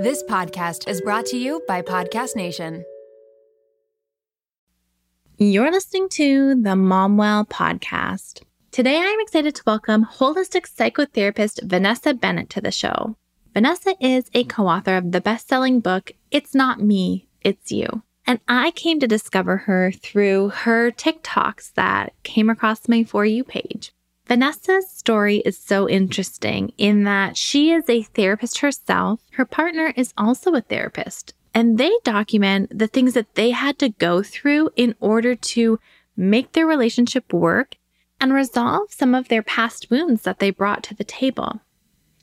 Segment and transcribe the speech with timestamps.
[0.00, 2.86] This podcast is brought to you by Podcast Nation.
[5.36, 8.40] You're listening to the Momwell podcast.
[8.70, 13.18] Today, I'm excited to welcome holistic psychotherapist Vanessa Bennett to the show.
[13.52, 18.02] Vanessa is a co author of the best selling book, It's Not Me, It's You.
[18.26, 23.44] And I came to discover her through her TikToks that came across my For You
[23.44, 23.92] page.
[24.30, 29.18] Vanessa's story is so interesting in that she is a therapist herself.
[29.32, 33.88] Her partner is also a therapist, and they document the things that they had to
[33.88, 35.80] go through in order to
[36.16, 37.74] make their relationship work
[38.20, 41.60] and resolve some of their past wounds that they brought to the table.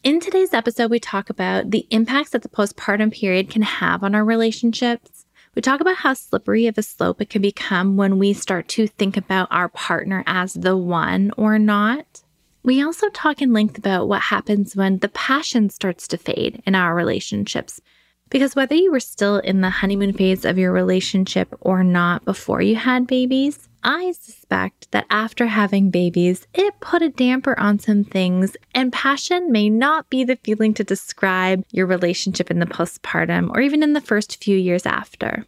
[0.01, 4.15] In today's episode, we talk about the impacts that the postpartum period can have on
[4.15, 5.16] our relationships
[5.57, 8.85] we talk about how slippery of a slope it can become when we start to
[8.85, 12.21] think about our partner as the one or not.
[12.61, 16.75] We also talk in length about what happens when the passion starts to fade in
[16.75, 17.81] our relationships.
[18.29, 22.61] Because whether you were still in the honeymoon phase of your relationship or not before
[22.61, 28.03] you had babies, I suspect that after having babies, it put a damper on some
[28.03, 33.49] things, and passion may not be the feeling to describe your relationship in the postpartum
[33.49, 35.45] or even in the first few years after.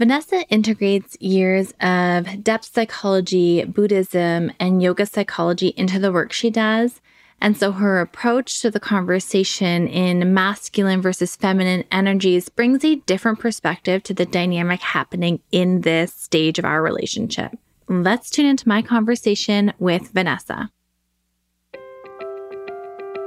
[0.00, 7.00] Vanessa integrates years of depth psychology, Buddhism, and yoga psychology into the work she does.
[7.40, 13.38] And so her approach to the conversation in masculine versus feminine energies brings a different
[13.38, 17.56] perspective to the dynamic happening in this stage of our relationship.
[17.88, 20.72] Let's tune into my conversation with Vanessa.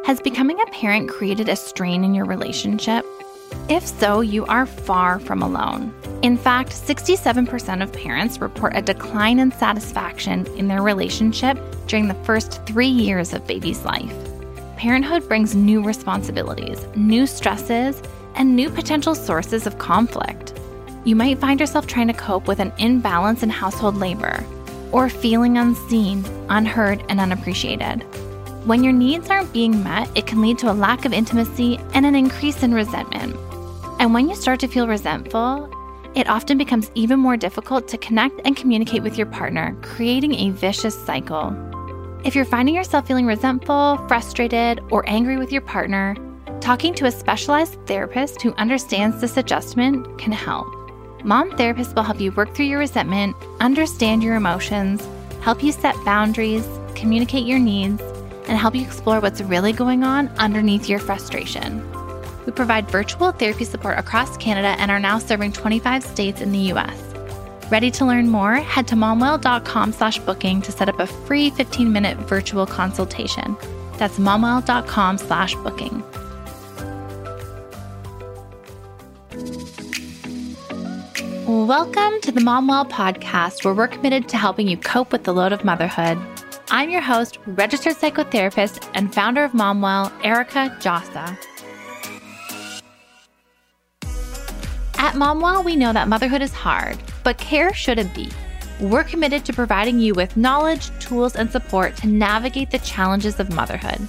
[0.03, 3.05] Has becoming a parent created a strain in your relationship?
[3.69, 5.93] If so, you are far from alone.
[6.23, 12.23] In fact, 67% of parents report a decline in satisfaction in their relationship during the
[12.25, 14.13] first three years of baby's life.
[14.75, 18.01] Parenthood brings new responsibilities, new stresses,
[18.35, 20.58] and new potential sources of conflict.
[21.05, 24.43] You might find yourself trying to cope with an imbalance in household labor,
[24.91, 28.03] or feeling unseen, unheard, and unappreciated.
[28.65, 32.05] When your needs aren't being met, it can lead to a lack of intimacy and
[32.05, 33.35] an increase in resentment.
[33.99, 35.73] And when you start to feel resentful,
[36.15, 40.49] it often becomes even more difficult to connect and communicate with your partner, creating a
[40.49, 41.55] vicious cycle.
[42.25, 46.17] If you're finding yourself feeling resentful, frustrated, or angry with your partner,
[46.59, 50.67] talking to a specialized therapist who understands this adjustment can help.
[51.23, 55.05] Mom therapists will help you work through your resentment, understand your emotions,
[55.41, 56.65] help you set boundaries,
[56.95, 58.01] communicate your needs,
[58.47, 61.83] and help you explore what's really going on underneath your frustration.
[62.45, 66.71] We provide virtual therapy support across Canada and are now serving 25 states in the
[66.73, 66.97] US.
[67.69, 68.55] Ready to learn more?
[68.55, 73.57] Head to momwell.com slash booking to set up a free 15-minute virtual consultation.
[73.97, 76.01] That's momwell.com slash booking.
[81.49, 85.51] Welcome to the Momwell podcast, where we're committed to helping you cope with the load
[85.51, 86.19] of motherhood.
[86.69, 91.35] I'm your host, registered psychotherapist, and founder of Momwell, Erica Djossa.
[94.99, 98.29] At Momwell, we know that motherhood is hard, but care shouldn't be.
[98.79, 103.51] We're committed to providing you with knowledge, tools, and support to navigate the challenges of
[103.51, 104.07] motherhood.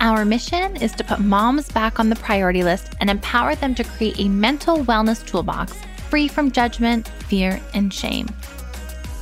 [0.00, 3.84] Our mission is to put moms back on the priority list and empower them to
[3.84, 5.72] create a mental wellness toolbox
[6.12, 8.28] free from judgment, fear, and shame.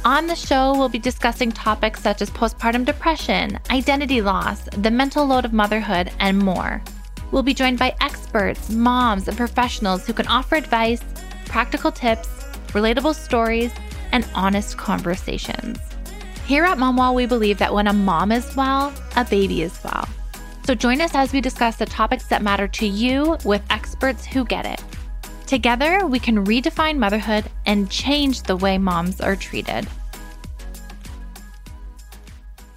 [0.05, 5.25] On the show, we'll be discussing topics such as postpartum depression, identity loss, the mental
[5.25, 6.83] load of motherhood, and more.
[7.31, 11.01] We'll be joined by experts, moms, and professionals who can offer advice,
[11.47, 12.27] practical tips,
[12.71, 13.71] relatable stories,
[14.11, 15.79] and honest conversations.
[16.45, 20.09] Here at Momwell, we believe that when a mom is well, a baby is well.
[20.65, 24.45] So join us as we discuss the topics that matter to you with experts who
[24.45, 24.83] get it.
[25.51, 29.85] Together, we can redefine motherhood and change the way moms are treated.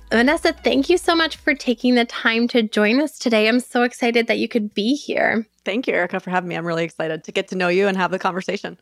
[0.10, 3.48] Vanessa, thank you so much for taking the time to join us today.
[3.48, 5.46] I'm so excited that you could be here.
[5.64, 6.56] Thank you, Erica, for having me.
[6.56, 8.80] I'm really excited to get to know you and have the conversation.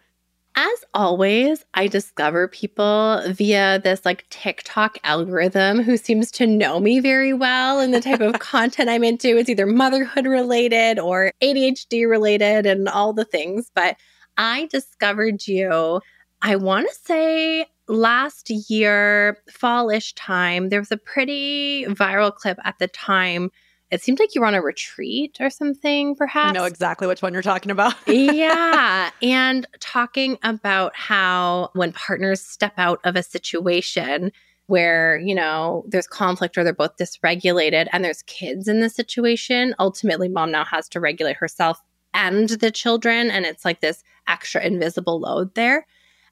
[0.55, 6.99] As always, I discover people via this like TikTok algorithm who seems to know me
[6.99, 9.37] very well and the type of content I'm into.
[9.37, 13.71] It's either motherhood related or ADHD related and all the things.
[13.73, 13.95] But
[14.37, 16.01] I discovered you,
[16.41, 20.69] I want to say last year, fallish time.
[20.69, 23.51] There was a pretty viral clip at the time
[23.91, 26.49] it seemed like you were on a retreat or something, perhaps.
[26.49, 27.93] I know exactly which one you're talking about.
[28.07, 29.11] yeah.
[29.21, 34.31] And talking about how when partners step out of a situation
[34.67, 39.75] where, you know, there's conflict or they're both dysregulated and there's kids in the situation,
[39.77, 41.81] ultimately, mom now has to regulate herself
[42.13, 43.29] and the children.
[43.29, 45.85] And it's like this extra invisible load there.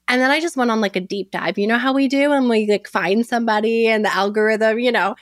[0.08, 1.58] And then I just went on like a deep dive.
[1.58, 5.14] You know how we do and we like find somebody and the algorithm, you know.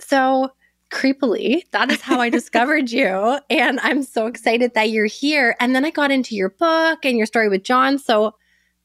[0.00, 0.50] So
[0.94, 3.38] creepily, that is how I discovered you.
[3.50, 5.56] And I'm so excited that you're here.
[5.60, 7.98] And then I got into your book and your story with John.
[7.98, 8.34] So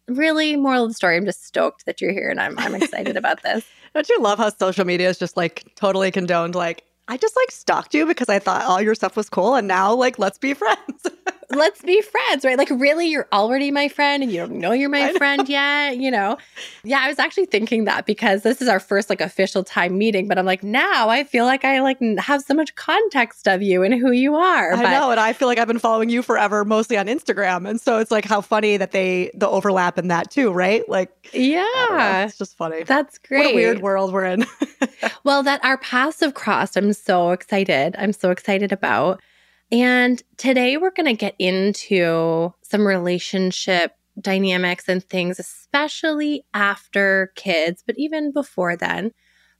[0.07, 3.15] really, moral of the story, I'm just stoked that you're here and I'm I'm excited
[3.15, 3.63] about this.
[3.93, 7.51] Don't you love how social media is just like totally condoned like I just like
[7.51, 10.53] stalked you because I thought all your stuff was cool and now like let's be
[10.53, 11.07] friends.
[11.51, 12.57] let's be friends, right?
[12.57, 16.11] Like, really, you're already my friend and you don't know you're my friend yet, you
[16.11, 16.37] know?
[16.83, 20.27] Yeah, I was actually thinking that because this is our first like official time meeting,
[20.27, 23.83] but I'm like, now I feel like I like have so much context of you
[23.83, 24.73] and who you are.
[24.73, 25.11] I but, know.
[25.11, 27.67] And I feel like I've been following you forever, mostly on Instagram.
[27.67, 30.87] And so it's like how funny that they, the overlap in that too, right?
[30.87, 32.83] Like, yeah, it's just funny.
[32.83, 33.39] That's great.
[33.39, 34.45] What a weird world we're in.
[35.23, 36.77] well, that our paths have crossed.
[36.77, 37.95] I'm so excited.
[37.97, 39.21] I'm so excited about.
[39.71, 47.83] And today we're going to get into some relationship dynamics and things, especially after kids,
[47.85, 49.11] but even before then.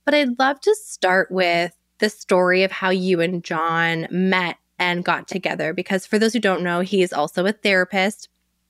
[0.04, 5.04] But I'd love to start with the story of how you and John met and
[5.04, 5.72] got together.
[5.72, 8.28] Because for those who don't know, he's also a therapist.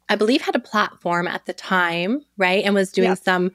[0.09, 2.65] I believe had a platform at the time, right?
[2.65, 3.15] And was doing yeah.
[3.15, 3.53] some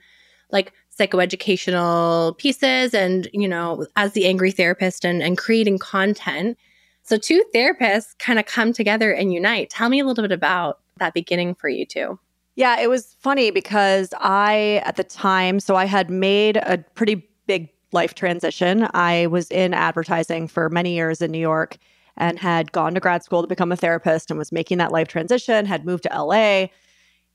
[0.52, 6.58] like psychoeducational pieces and, you know, as the angry therapist and, and creating content.
[7.06, 9.70] So, two therapists kind of come together and unite.
[9.70, 12.20] Tell me a little bit about that beginning for you two.
[12.56, 17.28] Yeah, it was funny because I, at the time, so I had made a pretty
[17.46, 18.88] big life transition.
[18.96, 21.78] I was in advertising for many years in New York
[22.18, 25.08] and had gone to grad school to become a therapist and was making that life
[25.08, 26.68] transition, had moved to LA.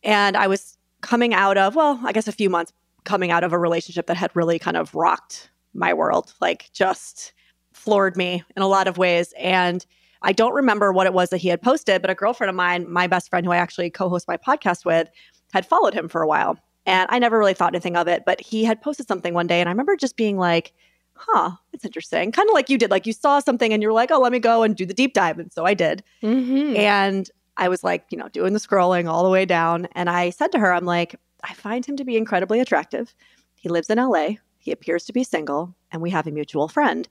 [0.02, 2.72] And I was coming out of, well, I guess a few months
[3.04, 7.32] coming out of a relationship that had really kind of rocked my world, like just
[7.80, 9.32] floored me in a lot of ways.
[9.38, 9.84] And
[10.22, 12.90] I don't remember what it was that he had posted, but a girlfriend of mine,
[12.90, 15.08] my best friend who I actually co host my podcast with,
[15.52, 16.58] had followed him for a while.
[16.86, 19.60] And I never really thought anything of it, but he had posted something one day.
[19.60, 20.72] And I remember just being like,
[21.14, 22.32] huh, it's interesting.
[22.32, 22.90] Kind of like you did.
[22.90, 25.14] Like you saw something and you're like, oh, let me go and do the deep
[25.14, 25.38] dive.
[25.38, 26.02] And so I did.
[26.22, 26.76] Mm-hmm.
[26.76, 29.86] And I was like, you know, doing the scrolling all the way down.
[29.92, 33.14] And I said to her, I'm like, I find him to be incredibly attractive.
[33.54, 34.36] He lives in LA.
[34.58, 37.08] He appears to be single, and we have a mutual friend.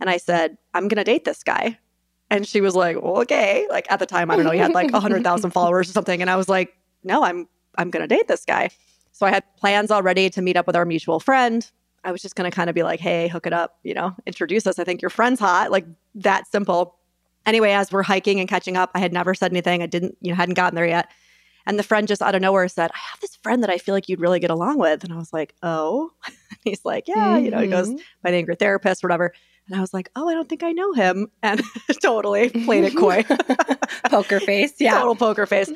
[0.00, 1.78] And I said, I'm going to date this guy.
[2.30, 3.66] And she was like, well, okay.
[3.70, 6.20] Like at the time, I don't know, he had like 100,000 followers or something.
[6.20, 8.70] And I was like, no, I'm, I'm going to date this guy.
[9.12, 11.68] So I had plans already to meet up with our mutual friend.
[12.04, 14.14] I was just going to kind of be like, hey, hook it up, you know,
[14.26, 14.78] introduce us.
[14.78, 15.70] I think your friend's hot.
[15.70, 15.86] Like
[16.16, 16.96] that simple.
[17.46, 19.82] Anyway, as we're hiking and catching up, I had never said anything.
[19.82, 21.08] I didn't, you know, hadn't gotten there yet.
[21.66, 23.94] And the friend just out of nowhere said, I have this friend that I feel
[23.94, 25.04] like you'd really get along with.
[25.04, 26.10] And I was like, oh.
[26.64, 27.44] He's like, yeah, mm-hmm.
[27.44, 27.98] you know, he goes mm-hmm.
[28.22, 29.32] by the angry therapist, whatever.
[29.68, 31.30] And I was like, oh, I don't think I know him.
[31.42, 31.62] And
[32.02, 33.24] totally played it coy.
[34.10, 34.74] poker face.
[34.78, 34.98] Yeah.
[34.98, 35.70] Total poker face.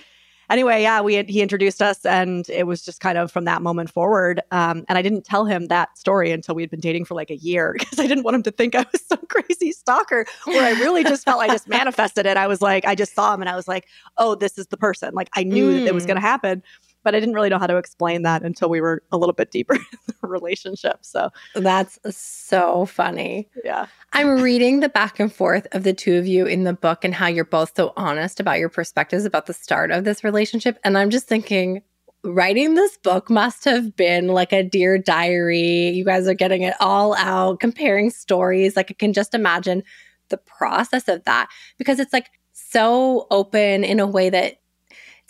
[0.51, 3.63] Anyway, yeah, we had, he introduced us, and it was just kind of from that
[3.63, 4.43] moment forward.
[4.51, 7.31] Um, and I didn't tell him that story until we had been dating for like
[7.31, 10.27] a year because I didn't want him to think I was some crazy stalker.
[10.45, 12.37] Where I really just felt I just manifested it.
[12.37, 13.87] I was like, I just saw him, and I was like,
[14.19, 15.15] oh, this is the person.
[15.15, 15.79] Like I knew mm.
[15.79, 16.29] that it was going to mm.
[16.29, 16.63] happen
[17.03, 19.51] but I didn't really know how to explain that until we were a little bit
[19.51, 20.99] deeper in the relationship.
[21.03, 23.49] So that's so funny.
[23.65, 23.87] Yeah.
[24.13, 27.15] I'm reading the back and forth of the two of you in the book and
[27.15, 30.79] how you're both so honest about your perspectives about the start of this relationship.
[30.85, 31.83] And I'm just thinking,
[32.25, 35.91] writing this book must have been like a dear diary.
[35.91, 38.77] You guys are getting it all out, comparing stories.
[38.77, 39.83] Like I can just imagine
[40.29, 44.57] the process of that because it's like so open in a way that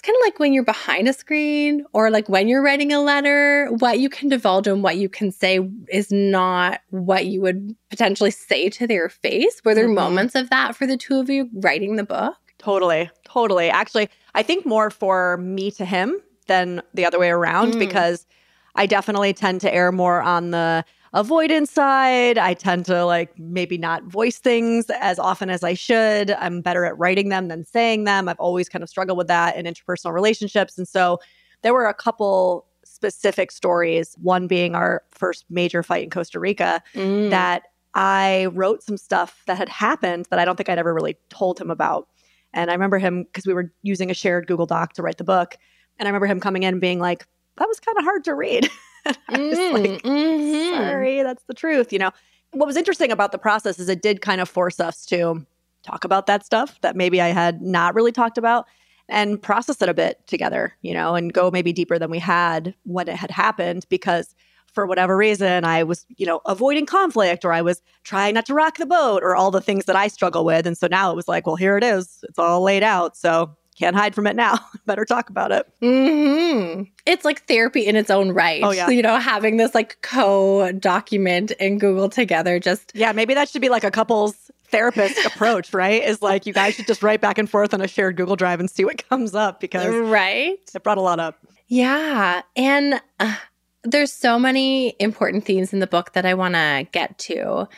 [0.03, 3.69] kind of like when you're behind a screen or like when you're writing a letter,
[3.79, 8.31] what you can divulge and what you can say is not what you would potentially
[8.31, 9.63] say to their face.
[9.65, 9.95] Were there mm-hmm.
[9.95, 12.35] moments of that for the two of you writing the book?
[12.59, 13.11] Totally.
[13.25, 13.71] Totally.
[13.71, 17.79] Actually, I think more for me to him than the other way around mm.
[17.79, 18.27] because
[18.75, 22.38] I definitely tend to err more on the avoidance side.
[22.38, 26.31] I tend to like maybe not voice things as often as I should.
[26.33, 28.28] I'm better at writing them than saying them.
[28.28, 30.78] I've always kind of struggled with that in interpersonal relationships.
[30.78, 31.19] And so
[31.62, 36.83] there were a couple specific stories, one being our first major fight in Costa Rica,
[36.95, 37.31] mm.
[37.31, 37.64] that
[37.95, 41.61] I wrote some stuff that had happened that I don't think I'd ever really told
[41.61, 42.09] him about.
[42.54, 45.25] And I remember him because we were using a shared Google Doc to write the
[45.25, 45.57] book.
[45.99, 47.26] And I remember him coming in and being like,
[47.59, 48.71] that was kind of hard to read.
[49.31, 50.75] Mm, like, mm-hmm.
[50.77, 51.93] sorry, that's the truth.
[51.93, 52.11] You know,
[52.53, 55.45] what was interesting about the process is it did kind of force us to
[55.83, 58.67] talk about that stuff that maybe I had not really talked about
[59.09, 62.75] and process it a bit together, you know, and go maybe deeper than we had
[62.85, 64.35] when it had happened because
[64.73, 68.55] for whatever reason, I was, you know, avoiding conflict or I was trying not to
[68.55, 70.67] rock the boat or all the things that I struggle with.
[70.67, 72.25] And so now it was like, well, here it is.
[72.29, 73.17] It's all laid out.
[73.17, 74.59] So can't hide from it now.
[74.87, 75.67] Better talk about it.
[75.83, 76.83] Mm-hmm.
[77.07, 78.62] It's like therapy in its own right.
[78.62, 78.88] Oh, yeah.
[78.93, 82.93] You know, having this like co document and Google together just.
[82.95, 86.02] Yeah, maybe that should be like a couple's therapist approach, right?
[86.02, 88.61] Is like you guys should just write back and forth on a shared Google Drive
[88.61, 90.59] and see what comes up because Right.
[90.75, 91.38] it brought a lot up.
[91.69, 92.43] Yeah.
[92.57, 93.37] And uh,
[93.85, 97.69] there's so many important themes in the book that I want to get to.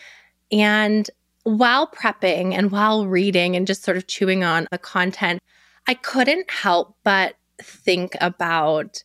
[0.50, 1.08] And
[1.44, 5.40] while prepping and while reading and just sort of chewing on the content,
[5.86, 9.02] I couldn't help but think about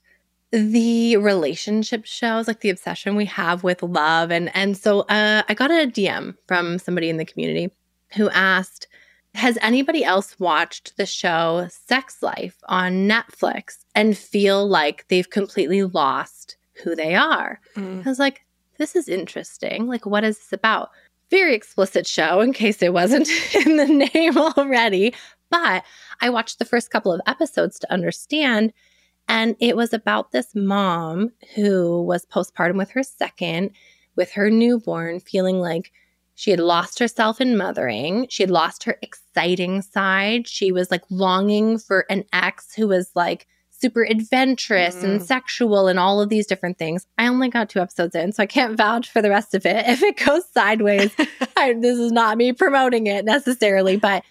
[0.51, 4.31] the relationship shows like the obsession we have with love.
[4.31, 7.71] And and so uh, i got a dm from somebody in the community
[8.15, 8.87] who asked
[9.35, 15.83] has anybody else watched the show sex life on netflix and feel like they've completely
[15.83, 17.59] lost who they are?
[18.05, 18.41] I was like
[18.77, 19.87] this is interesting.
[19.87, 20.89] Like what is this about?
[21.29, 25.13] Very explicit show in case it wasn't in the name already
[25.49, 25.83] but
[26.21, 28.73] I watched the first couple of episodes to understand.
[29.27, 33.71] And it was about this mom who was postpartum with her second,
[34.15, 35.91] with her newborn, feeling like
[36.39, 38.25] she had lost herself in mothering.
[38.29, 40.47] She had lost her exciting side.
[40.47, 43.45] She was like longing for an ex who was like
[43.79, 45.03] super adventurous mm.
[45.03, 47.05] and sexual and all of these different things.
[47.17, 49.85] I only got two episodes in, so I can't vouch for the rest of it.
[49.87, 51.13] If it goes sideways,
[51.57, 54.23] I, this is not me promoting it necessarily, but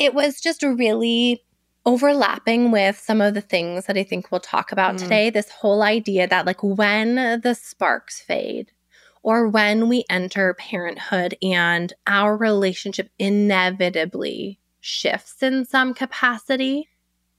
[0.00, 1.44] it was just really
[1.86, 4.98] overlapping with some of the things that I think we'll talk about mm.
[4.98, 5.30] today.
[5.30, 8.72] This whole idea that, like, when the sparks fade,
[9.22, 16.88] or when we enter parenthood and our relationship inevitably shifts in some capacity,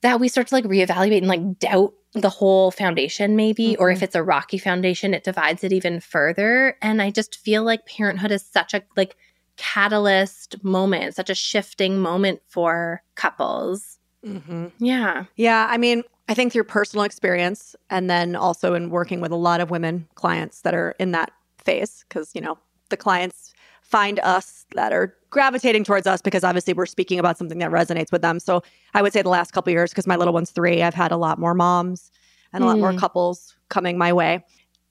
[0.02, 3.82] that we start to like reevaluate and like doubt the whole foundation, maybe, mm-hmm.
[3.82, 6.78] or if it's a rocky foundation, it divides it even further.
[6.82, 9.16] And I just feel like parenthood is such a like
[9.62, 14.00] catalyst moment, such a shifting moment for couples.
[14.26, 14.68] Mm-hmm.
[14.80, 15.26] Yeah.
[15.36, 15.68] Yeah.
[15.70, 19.62] I mean, I think through personal experience and then also in working with a lot
[19.62, 22.58] of women clients that are in that phase, because, you know,
[22.90, 23.54] the clients
[23.84, 28.12] find us that are gravitating towards us because obviously we're speaking about something that resonates
[28.12, 28.40] with them.
[28.40, 28.64] So
[28.96, 31.18] I would say the last couple years, because my little one's three, I've had a
[31.18, 32.10] lot more moms
[32.52, 32.70] and a mm.
[32.70, 33.00] lot more mm.
[33.00, 34.44] couples coming my way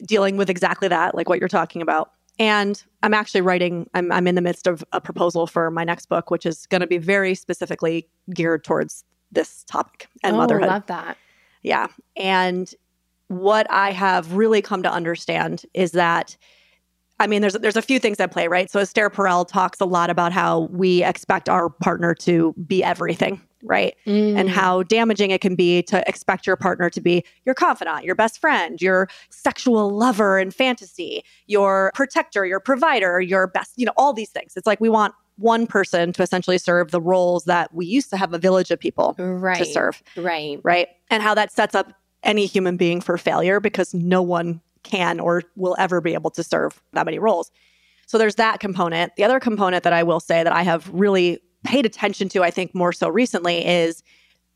[0.06, 2.12] dealing with exactly that, like what you're talking about.
[2.40, 6.08] And I'm actually writing, I'm, I'm in the midst of a proposal for my next
[6.08, 10.68] book, which is going to be very specifically geared towards this topic and oh, motherhood.
[10.68, 11.18] love that.
[11.62, 11.88] Yeah.
[12.16, 12.72] And
[13.28, 16.36] what I have really come to understand is that
[17.20, 18.70] I mean, there's there's a few things at play, right?
[18.70, 23.42] So Esther Perel talks a lot about how we expect our partner to be everything,
[23.62, 23.94] right?
[24.06, 24.38] Mm.
[24.38, 28.14] And how damaging it can be to expect your partner to be your confidant, your
[28.14, 33.92] best friend, your sexual lover in fantasy, your protector, your provider, your best, you know,
[33.96, 34.54] all these things.
[34.56, 38.16] It's like we want one person to essentially serve the roles that we used to
[38.16, 39.56] have a village of people right.
[39.58, 40.02] to serve.
[40.16, 40.60] Right.
[40.62, 40.88] Right.
[41.08, 45.42] And how that sets up any human being for failure because no one can or
[45.56, 47.50] will ever be able to serve that many roles.
[48.06, 49.14] So there's that component.
[49.16, 52.50] The other component that I will say that I have really paid attention to, I
[52.50, 54.02] think more so recently, is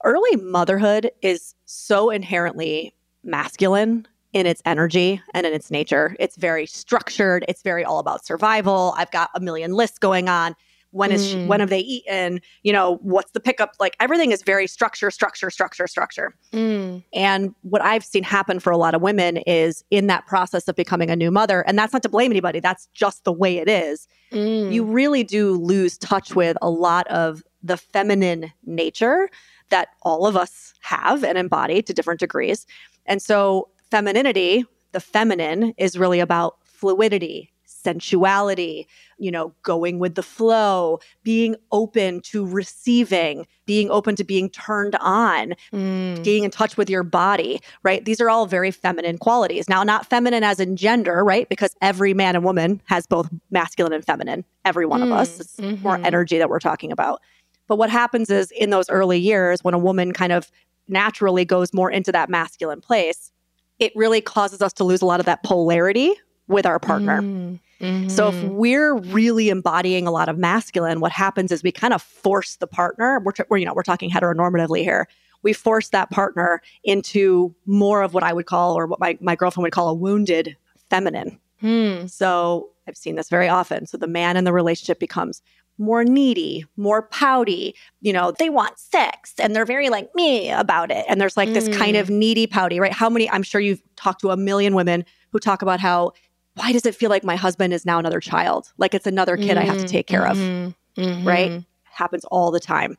[0.04, 6.16] early motherhood is so inherently masculine in its energy and in its nature.
[6.18, 8.94] It's very structured, it's very all about survival.
[8.96, 10.54] I've got a million lists going on.
[10.94, 11.30] When is mm.
[11.32, 12.40] she, when have they eaten?
[12.62, 13.74] You know, what's the pickup?
[13.80, 16.36] Like everything is very structure, structure, structure, structure.
[16.52, 17.02] Mm.
[17.12, 20.76] And what I've seen happen for a lot of women is in that process of
[20.76, 23.68] becoming a new mother, and that's not to blame anybody, that's just the way it
[23.68, 24.06] is.
[24.30, 24.72] Mm.
[24.72, 29.28] You really do lose touch with a lot of the feminine nature
[29.70, 32.66] that all of us have and embody to different degrees.
[33.06, 37.52] And so, femininity, the feminine, is really about fluidity,
[37.84, 38.86] sensuality,
[39.18, 44.96] you know, going with the flow, being open to receiving, being open to being turned
[45.00, 46.16] on, mm.
[46.24, 48.04] getting in touch with your body, right?
[48.04, 49.68] These are all very feminine qualities.
[49.68, 51.48] Now, not feminine as in gender, right?
[51.48, 55.04] Because every man and woman has both masculine and feminine, every one mm.
[55.04, 55.40] of us.
[55.40, 55.82] It's mm-hmm.
[55.82, 57.20] more energy that we're talking about.
[57.66, 60.50] But what happens is in those early years, when a woman kind of
[60.88, 63.32] naturally goes more into that masculine place,
[63.78, 66.12] it really causes us to lose a lot of that polarity
[66.46, 67.22] with our partner.
[67.22, 67.60] Mm.
[67.84, 68.08] Mm-hmm.
[68.08, 68.54] So if mm-hmm.
[68.54, 72.66] we're really embodying a lot of masculine, what happens is we kind of force the
[72.66, 73.20] partner.
[73.24, 75.06] We're, we're you know we're talking heteronormatively here.
[75.42, 79.36] We force that partner into more of what I would call, or what my my
[79.36, 80.56] girlfriend would call, a wounded
[80.90, 81.38] feminine.
[81.60, 82.06] Hmm.
[82.06, 83.86] So I've seen this very often.
[83.86, 85.42] So the man in the relationship becomes
[85.78, 87.74] more needy, more pouty.
[88.00, 91.04] You know, they want sex and they're very like me about it.
[91.08, 91.54] And there's like mm.
[91.54, 92.16] this kind of mm.
[92.16, 92.92] needy pouty, right?
[92.92, 96.12] How many, I'm sure you've talked to a million women who talk about how,
[96.54, 98.72] why does it feel like my husband is now another child?
[98.78, 100.30] Like it's another kid I have to take care Mhm.
[100.30, 101.26] of, Mhm.
[101.26, 101.62] right?
[101.84, 102.96] Happens all the time.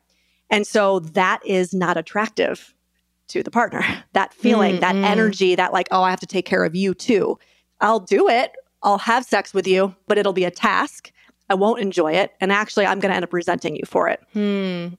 [0.50, 2.74] And so that is not attractive
[3.30, 3.82] to the partner.
[4.14, 5.04] That feeling, that Mm-mm.
[5.06, 7.38] energy, that like, oh, I have to take care of you too.
[7.82, 8.54] I'll do it.
[8.84, 11.12] I'll have sex with you, but it'll be a task.
[11.50, 12.32] I won't enjoy it.
[12.40, 14.20] And actually, I'm going to end up resenting you for it.
[14.34, 14.40] Hmm.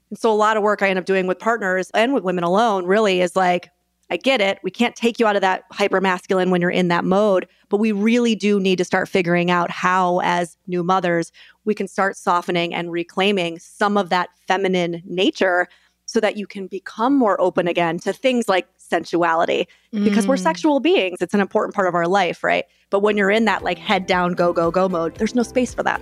[0.09, 2.43] And so a lot of work I end up doing with partners and with women
[2.43, 3.69] alone really is like,
[4.09, 4.59] I get it.
[4.63, 7.77] We can't take you out of that hyper masculine when you're in that mode, but
[7.77, 11.31] we really do need to start figuring out how, as new mothers,
[11.65, 15.67] we can start softening and reclaiming some of that feminine nature
[16.05, 20.39] so that you can become more open again to things like sensuality because we're Mm.
[20.43, 21.17] sexual beings.
[21.19, 22.63] It's an important part of our life, right?
[22.89, 25.73] But when you're in that like head down, go, go, go mode, there's no space
[25.73, 26.01] for that.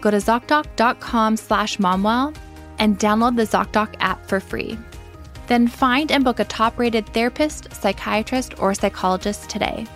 [0.00, 2.34] Go to ZocDoc.com slash momwell
[2.78, 4.78] and download the ZocDoc app for free.
[5.46, 9.86] Then find and book a top rated therapist, psychiatrist, or psychologist today.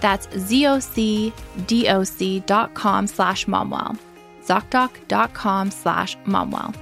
[0.00, 1.32] That's zocdoc.com
[3.06, 3.98] slash momwell.
[4.44, 6.74] ZocDoc.com slash momwell.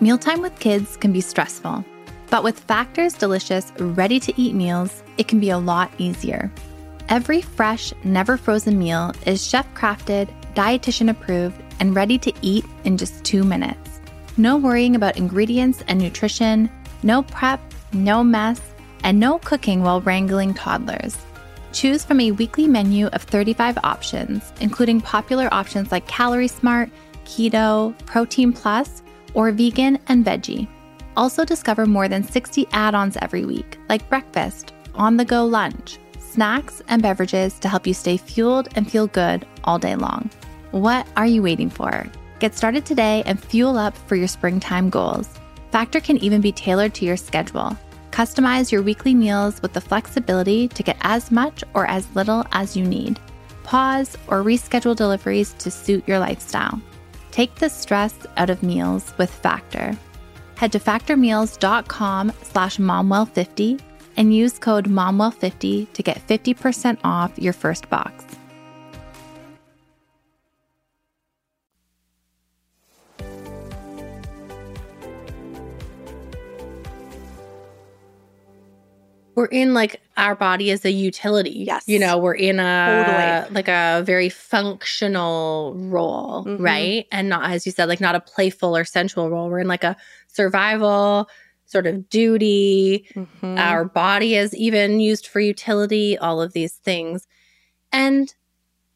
[0.00, 1.84] Mealtime with kids can be stressful,
[2.28, 6.50] but with Factor's delicious, ready to eat meals, it can be a lot easier.
[7.10, 12.96] Every fresh, never frozen meal is chef crafted, dietitian approved, and ready to eat in
[12.96, 14.00] just two minutes.
[14.38, 16.70] No worrying about ingredients and nutrition,
[17.02, 17.60] no prep,
[17.92, 18.60] no mess,
[19.02, 21.16] and no cooking while wrangling toddlers.
[21.72, 26.88] Choose from a weekly menu of 35 options, including popular options like Calorie Smart,
[27.26, 29.02] Keto, Protein Plus,
[29.34, 30.66] or Vegan and Veggie.
[31.16, 35.98] Also, discover more than 60 add ons every week, like breakfast, on the go lunch,
[36.34, 40.28] snacks, and beverages to help you stay fueled and feel good all day long.
[40.72, 42.06] What are you waiting for?
[42.40, 45.28] Get started today and fuel up for your springtime goals.
[45.70, 47.78] Factor can even be tailored to your schedule.
[48.10, 52.76] Customize your weekly meals with the flexibility to get as much or as little as
[52.76, 53.18] you need.
[53.62, 56.80] Pause or reschedule deliveries to suit your lifestyle.
[57.30, 59.96] Take the stress out of meals with Factor.
[60.56, 63.80] Head to factormeals.com slash momwell50
[64.16, 68.24] and use code momwell50 to get 50% off your first box.
[79.36, 81.64] we're in like our body as a utility.
[81.66, 81.84] Yes.
[81.88, 83.54] You know, we're in a Totally.
[83.54, 86.60] like a very functional role, Mhm.
[86.60, 87.06] right?
[87.10, 89.48] And not as you said, like not a playful or sensual role.
[89.48, 89.96] We're in like a
[90.28, 91.28] survival
[91.66, 93.06] sort of duty.
[93.14, 93.58] Mhm.
[93.58, 97.26] Our body is even used for utility, all of these things.
[97.92, 98.32] And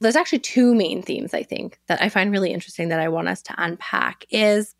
[0.00, 3.28] there's actually two main themes I think that I find really interesting that I want
[3.28, 4.74] us to unpack is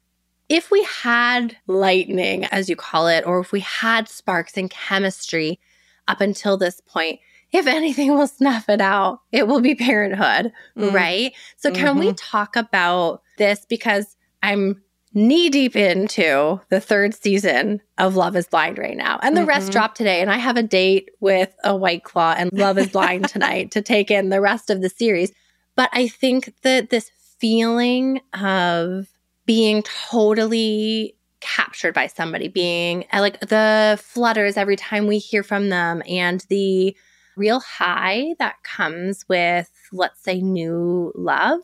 [0.49, 5.59] if we had lightning as you call it or if we had sparks in chemistry
[6.07, 7.21] up until this point
[7.53, 10.93] if anything will snuff it out it will be parenthood Mm.
[10.93, 14.81] right so can we talk about this because i'm
[15.15, 19.19] knee deep into the third season of Love is Blind right now.
[19.23, 19.73] And the rest Mhm.
[19.73, 20.21] dropped today.
[20.21, 23.83] And I have a date with a White Claw and Love is Blind tonight to
[23.83, 25.33] take in the rest of the series.
[25.77, 29.07] But I think that this feeling of
[29.47, 35.69] being totally captured by somebody, being uh, like the flutters every time we hear from
[35.69, 36.97] them, and the
[37.37, 41.61] real high that comes with, let's say, new love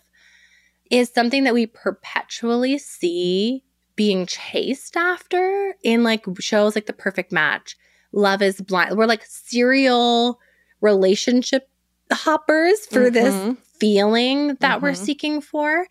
[0.90, 3.64] is something that we perpetually see
[3.96, 7.76] being chased after in like shows like The Perfect Match,
[8.12, 8.96] Love is Blind.
[8.96, 10.40] We're like serial
[10.80, 11.68] relationship
[12.12, 13.56] hoppers for this Mhm.
[13.78, 14.96] feeling that we're Mhm.
[15.04, 15.86] seeking for.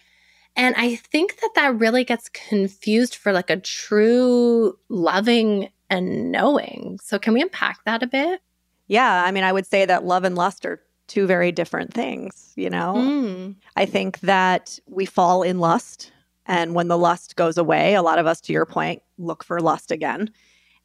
[0.56, 7.00] And I think that that really gets confused for like a true loving and knowing.
[7.04, 8.42] So, can we unpack that a bit?
[8.88, 9.24] Yeah.
[9.24, 12.70] I mean, I would say that love and lust are two very different things, you
[12.70, 12.94] know?
[12.96, 13.56] Mm.
[13.76, 16.12] I think that we fall in lust.
[16.46, 19.60] And when the lust goes away, a lot of us, to your point, look for
[19.60, 20.30] lust again.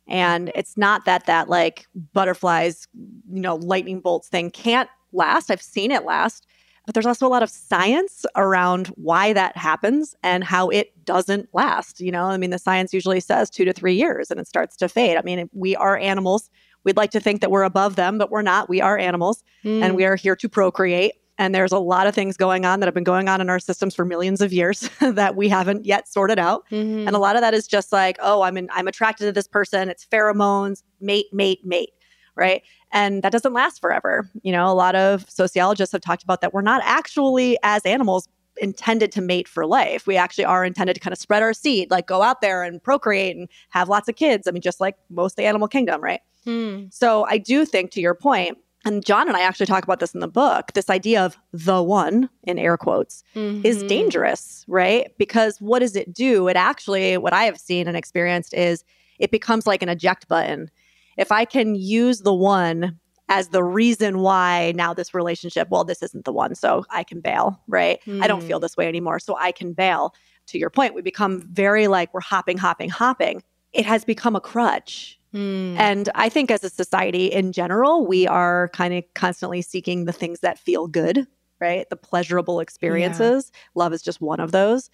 [0.06, 2.88] And it's not that that like butterflies,
[3.30, 5.50] you know, lightning bolts thing can't last.
[5.50, 6.46] I've seen it last.
[6.86, 11.50] But there's also a lot of science around why that happens and how it doesn't
[11.52, 12.00] last.
[12.00, 14.74] You know, I mean, the science usually says two to three years and it starts
[14.76, 15.18] to fade.
[15.18, 16.48] I mean, we are animals.
[16.84, 18.68] We'd like to think that we're above them, but we're not.
[18.68, 19.82] We are animals Mm.
[19.82, 21.12] and we are here to procreate.
[21.40, 23.60] And there's a lot of things going on that have been going on in our
[23.60, 26.64] systems for millions of years that we haven't yet sorted out.
[26.70, 27.06] Mhm.
[27.06, 29.46] And a lot of that is just like, oh, I'm in, I'm attracted to this
[29.46, 29.88] person.
[29.88, 31.90] It's pheromones, mate, mate, mate,
[32.34, 32.62] right?
[32.92, 34.28] And that doesn't last forever.
[34.42, 38.28] You know, a lot of sociologists have talked about that we're not actually as animals
[38.60, 40.06] intended to mate for life.
[40.08, 42.82] We actually are intended to kind of spread our seed, like go out there and
[42.82, 44.48] procreate and have lots of kids.
[44.48, 46.20] I mean, just like most of the animal kingdom, right?
[46.48, 46.92] Mm.
[46.92, 50.14] So I do think, to your point, and John and I actually talk about this
[50.14, 53.88] in the book, this idea of the one, in air quotes, is Mhm.
[53.88, 55.12] dangerous, right?
[55.18, 56.48] Because what does it do?
[56.48, 58.84] It actually, what I have seen and experienced is
[59.18, 60.70] it becomes like an eject button.
[61.16, 66.02] If I can use the one as the reason why now this relationship, well, this
[66.02, 67.98] isn't the one, so I can bail, right?
[68.22, 68.62] I don't feel Mm.
[68.62, 70.14] this way anymore, so I can bail.
[70.46, 73.42] To your point, we become very like we're hopping, hopping, hopping.
[73.74, 75.17] It has become a crutch.
[75.34, 75.78] Mm.
[75.78, 80.12] And I think as a society in general, we are kind of constantly seeking the
[80.12, 81.26] things that feel good,
[81.60, 81.88] right?
[81.90, 83.52] The pleasurable experiences.
[83.74, 84.90] Love is just one of those.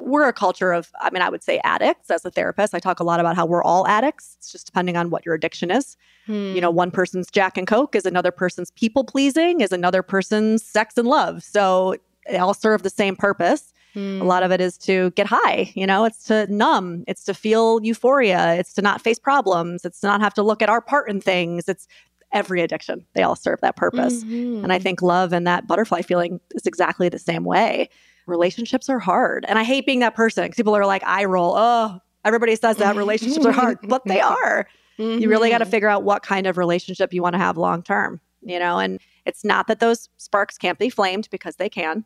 [0.00, 2.74] We're a culture of, I mean, I would say addicts as a therapist.
[2.74, 4.36] I talk a lot about how we're all addicts.
[4.38, 5.96] It's just depending on what your addiction is.
[6.28, 6.54] Mm.
[6.54, 10.62] You know, one person's Jack and Coke is another person's people pleasing, is another person's
[10.62, 11.42] sex and love.
[11.42, 11.96] So
[12.28, 13.72] they all serve the same purpose.
[13.94, 14.20] Mm.
[14.20, 17.34] A lot of it is to get high, you know, it's to numb, it's to
[17.34, 20.80] feel euphoria, it's to not face problems, it's to not have to look at our
[20.80, 21.68] part in things.
[21.68, 21.88] It's
[22.32, 23.04] every addiction.
[23.14, 24.22] They all serve that purpose.
[24.24, 24.62] Mhm.
[24.62, 27.88] And I think love and that butterfly feeling is exactly the same way.
[28.26, 29.44] Relationships are hard.
[29.48, 31.54] And I hate being that person because people are like, eye roll.
[31.56, 34.68] Oh, everybody says that relationships are hard, but they are.
[34.98, 35.70] You really got to Mhm.
[35.70, 38.78] figure out what kind of relationship you want to have long term, you know?
[38.78, 42.04] And it's not that those sparks can't be flamed because they can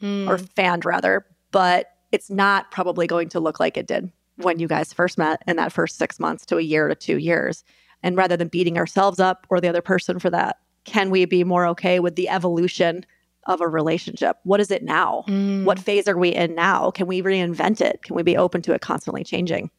[0.00, 0.28] Mm.
[0.28, 4.66] or fanned rather, but it's not probably going to look like it did when you
[4.66, 7.64] guys first met in that first six months to a year to two years.
[8.02, 11.44] And rather than beating ourselves up or the other person for that, can we be
[11.44, 13.04] more okay with the evolution
[13.46, 14.38] of a relationship?
[14.44, 15.24] What is it now?
[15.28, 15.64] Mm.
[15.64, 16.90] What phase are we in now?
[16.90, 18.02] Can we reinvent it?
[18.02, 19.70] Can we be open to it constantly changing?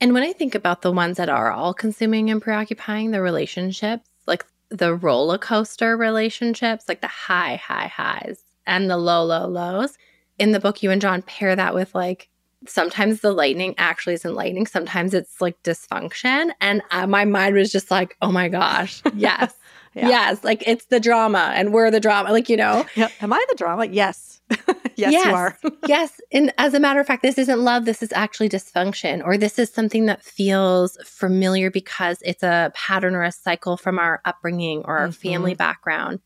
[0.00, 4.08] And when I think about the ones that are all consuming and preoccupying the relationships,
[4.26, 9.98] like the roller coaster relationships, like the high, high highs and the low, low lows,
[10.38, 12.30] in the book, you and John pair that with like
[12.66, 16.50] sometimes the lightning actually isn't lightning, sometimes it's like dysfunction.
[16.60, 19.54] And uh, my mind was just like, oh my gosh, yes.
[19.94, 20.08] Yeah.
[20.08, 22.30] Yes, like it's the drama and we're the drama.
[22.30, 23.10] Like, you know, Yep.
[23.22, 23.86] Am I the drama?
[23.86, 24.40] Yes.
[24.48, 24.60] yes,
[24.96, 25.24] Yes.
[25.26, 25.58] you are.
[25.88, 26.20] yes.
[26.30, 27.86] And as a matter of fact, this isn't love.
[27.86, 33.16] This is actually dysfunction, or this is something that feels familiar because it's a pattern
[33.16, 35.14] or a cycle from our upbringing or our Mhm.
[35.14, 36.20] family background.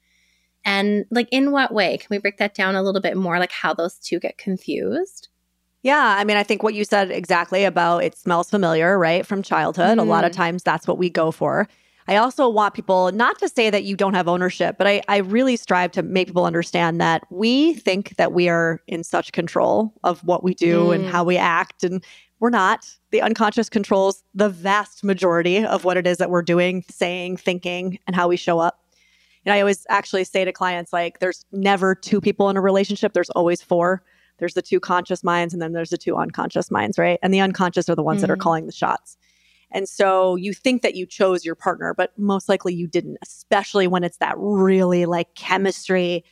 [0.65, 1.99] And like, in what way?
[1.99, 3.39] Can we break that down a little bit more?
[3.39, 5.29] Like, how those two get confused?
[5.83, 9.43] Yeah, I mean, I think what you said exactly about it smells familiar, right, from
[9.43, 9.99] childhood.
[9.99, 10.37] A lot of Mhm.
[10.37, 11.69] times that's what we go for.
[12.09, 15.19] I also want people not to say that you don't have ownership, but I, I
[15.19, 19.93] really strive to make people understand that we think that we are in such control
[20.05, 21.09] of what we do and Mm.
[21.11, 22.03] how we act, and
[22.41, 22.87] we're not.
[23.11, 27.99] The unconscious controls the vast majority of what it is that we're doing, saying, thinking,
[28.07, 28.81] and how we show up.
[29.45, 33.13] And I always actually say to clients, like, there's never two people in a relationship,
[33.13, 34.03] there's always four
[34.39, 37.19] there's the two conscious minds and then there's the two unconscious minds, right?
[37.23, 38.41] And the unconscious are the ones that are Mhm.
[38.41, 39.17] calling the shots.
[39.71, 43.87] And so you think that you chose your partner, but most likely you didn't, especially
[43.87, 46.25] when it's that really like chemistry.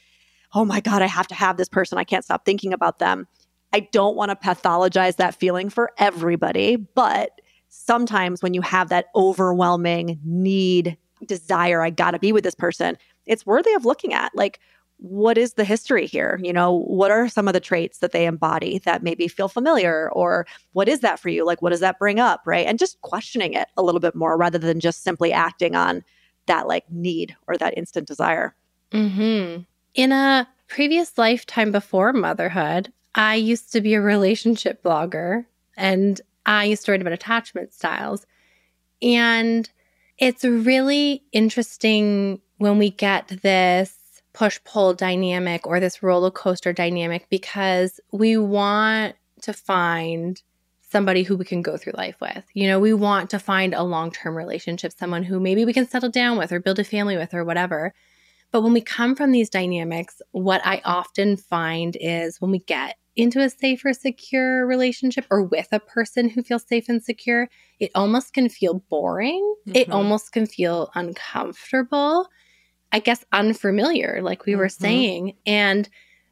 [0.55, 1.99] Oh my God, I have to have this person.
[1.99, 3.27] I can't stop thinking about them.
[3.73, 9.07] I don't want to pathologize that feeling for everybody, but sometimes when you have that
[9.17, 14.33] overwhelming need, desire, I got to be with this person, it's worthy of looking at.
[14.35, 14.61] Like,
[14.99, 16.39] what is the history here?
[16.43, 20.11] You know, what are some of the traits that they embody that maybe feel familiar?
[20.13, 21.45] Or what is that for you?
[21.45, 22.43] Like, what does that bring up?
[22.47, 22.67] Right.
[22.67, 26.05] And just questioning it a little bit more rather than just simply acting on
[26.47, 28.55] that like need or that instant desire.
[28.93, 29.63] Mm-hmm.
[29.95, 35.45] In a previous lifetime before motherhood, I used to be a relationship blogger
[35.77, 38.27] and I used to write about attachment styles.
[39.01, 39.69] And
[40.23, 43.99] it's really interesting when we get this
[44.33, 50.41] push pull dynamic or this roller coaster dynamic because we want to find
[50.81, 52.45] somebody who we can go through life with.
[52.55, 55.89] You know, we want to find a long term relationship, someone who maybe we can
[55.89, 57.93] settle down with or build a family with or whatever.
[58.53, 62.95] But when we come from these dynamics, what I often find is when we get
[63.17, 67.49] into a safer, secure relationship or with a person who feels safe and secure,
[67.79, 69.43] it almost can feel boring.
[69.67, 69.77] Mm-hmm.
[69.77, 72.29] It almost can feel uncomfortable.
[72.93, 74.61] I guess unfamiliar, like we mm-hmm.
[74.61, 75.37] were saying.
[75.47, 75.89] And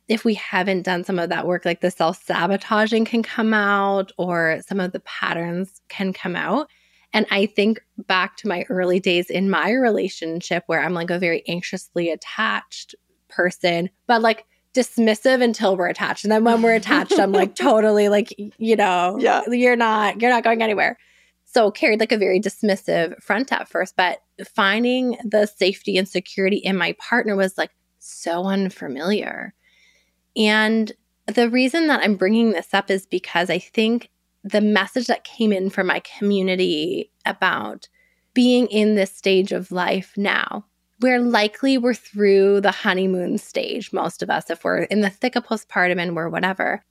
[0.08, 4.12] if we haven't done some of that work, like the self sabotaging can come out
[4.18, 6.68] or some of the patterns can come out.
[7.12, 11.18] And I think back to my early days in my relationship where I'm like a
[11.18, 12.94] very anxiously attached
[13.28, 16.24] person, but like dismissive until we're attached.
[16.24, 19.42] And then when we're attached, I'm like totally like, you know, yeah.
[19.48, 20.96] you're not, you're not going anywhere.
[21.44, 24.22] So carried like a very dismissive front at first, but
[24.54, 29.52] finding the safety and security in my partner was like so unfamiliar.
[30.36, 30.92] And
[31.26, 34.10] the reason that I'm bringing this up is because I think
[34.44, 37.88] the message that came in from my community about
[38.32, 40.64] being in this stage of life now,
[41.00, 45.34] where likely we're through the honeymoon stage, most of us, if we're in the thick
[45.36, 46.84] of postpartum and we're whatever,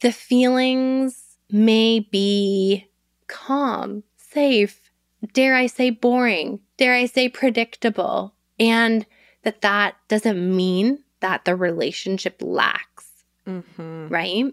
[0.00, 2.88] the feelings may be
[3.28, 4.90] calm, safe,
[5.32, 9.06] dare I say boring, dare I say predictable, and
[9.42, 13.10] that that doesn't mean that the relationship lacks.
[13.46, 14.08] Mm-hmm.
[14.08, 14.52] Right?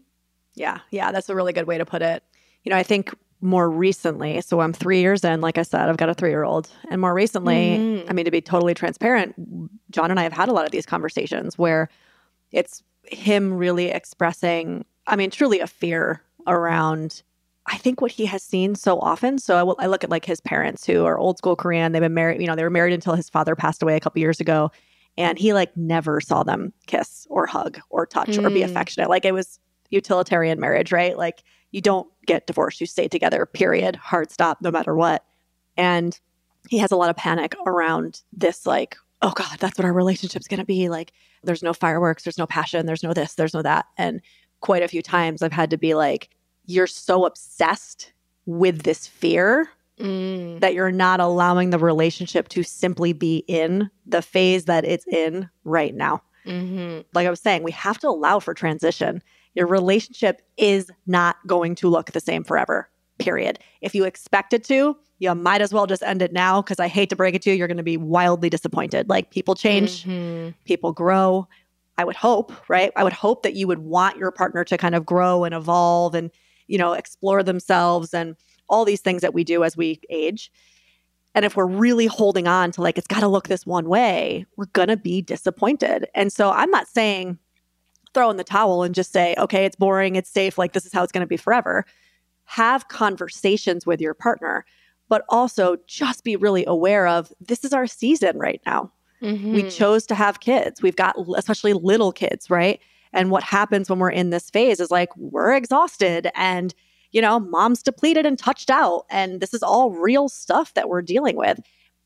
[0.55, 0.79] Yeah.
[0.91, 1.11] Yeah.
[1.11, 2.23] That's a really good way to put it.
[2.63, 5.97] You know, I think more recently, so I'm three years in, like I said, I've
[5.97, 6.69] got a three year old.
[6.91, 8.09] And more recently, mm-hmm.
[8.09, 9.35] I mean, to be totally transparent,
[9.91, 11.89] John and I have had a lot of these conversations where
[12.51, 17.23] it's him really expressing, I mean, truly a fear around
[17.71, 19.37] I think what he has seen so often.
[19.37, 21.91] So I, will, I look at like his parents who are old school Korean.
[21.91, 24.19] They've been married, you know, they were married until his father passed away a couple
[24.19, 24.71] years ago
[25.19, 28.43] and he like never saw them kiss or hug or touch mm.
[28.43, 28.65] or be mm.
[28.65, 29.59] affectionate like it was
[29.91, 34.69] utilitarian marriage right like you don't get divorced you stay together period hard stop no
[34.69, 35.25] matter what
[35.77, 36.19] and
[36.69, 40.47] he has a lot of panic around this like oh god that's what our relationship's
[40.47, 41.11] going to be like
[41.43, 44.21] there's no fireworks there's no passion there's no this there's no that and
[44.59, 46.29] quite a few times i've had to be like
[46.65, 48.13] you're so obsessed
[48.45, 49.67] with this fear
[49.99, 50.61] Mm.
[50.61, 55.49] That you're not allowing the relationship to simply be in the phase that it's in
[55.65, 56.21] right now.
[56.45, 57.01] Mm-hmm.
[57.13, 59.21] Like I was saying, we have to allow for transition.
[59.55, 63.59] Your relationship is not going to look the same forever, period.
[63.81, 66.87] If you expect it to, you might as well just end it now because I
[66.87, 69.09] hate to break it to you, you're going to be wildly disappointed.
[69.09, 70.51] Like people change, mm-hmm.
[70.65, 71.47] people grow.
[71.97, 72.93] I would hope, right?
[72.95, 76.15] I would hope that you would want your partner to kind of grow and evolve
[76.15, 76.31] and,
[76.67, 78.37] you know, explore themselves and
[78.69, 80.49] all these things that we do as we age.
[81.35, 84.45] And if we're really holding on to like, it's got to look this one way,
[84.55, 86.07] we're going to be disappointed.
[86.15, 87.37] And so I'm not saying
[88.13, 90.93] throw in the towel and just say, okay, it's boring, it's safe, like this is
[90.93, 91.85] how it's going to be forever.
[92.45, 94.65] Have conversations with your partner,
[95.07, 98.91] but also just be really aware of this is our season right now.
[99.21, 99.53] Mm-hmm.
[99.53, 100.81] We chose to have kids.
[100.81, 102.79] We've got especially little kids, right?
[103.11, 106.73] And what happens when we're in this phase is like we're exhausted and
[107.11, 109.05] you know, mom's depleted and touched out.
[109.09, 111.59] And this is all real stuff that we're dealing with.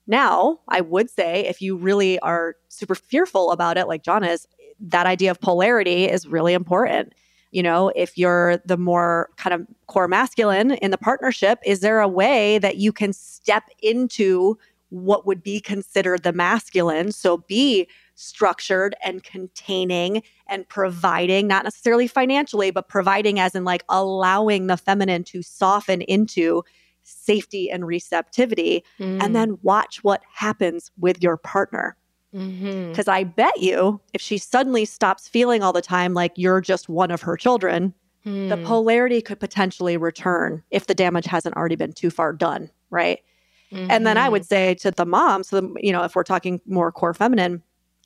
[0.08, 4.48] Now, I would say if you really are super fearful about it, like John is,
[4.80, 7.14] that idea of polarity is really important.
[7.52, 12.00] You know, if you're the more kind of core masculine in the partnership, is there
[12.00, 14.58] a way that you can step into
[14.90, 17.12] what would be considered the masculine?
[17.12, 23.84] So be structured and containing and providing, not necessarily financially, but providing as in like
[23.90, 26.64] allowing the feminine to soften into
[27.04, 29.22] safety and receptivity, mm.
[29.22, 31.98] and then watch what happens with your partner.
[32.34, 33.10] Because mm-hmm.
[33.10, 37.12] I bet you, if she suddenly stops feeling all the time like you're just one
[37.12, 37.94] of her children,
[38.26, 38.50] mm.
[38.50, 43.20] the polarity could potentially return if the damage hasn't already been too far done, right?
[43.72, 43.92] Mm-hmm.
[43.92, 44.48] And then I would mm-hmm.
[44.48, 47.62] say to the mom, so the, you know, if we're talking more core feminine,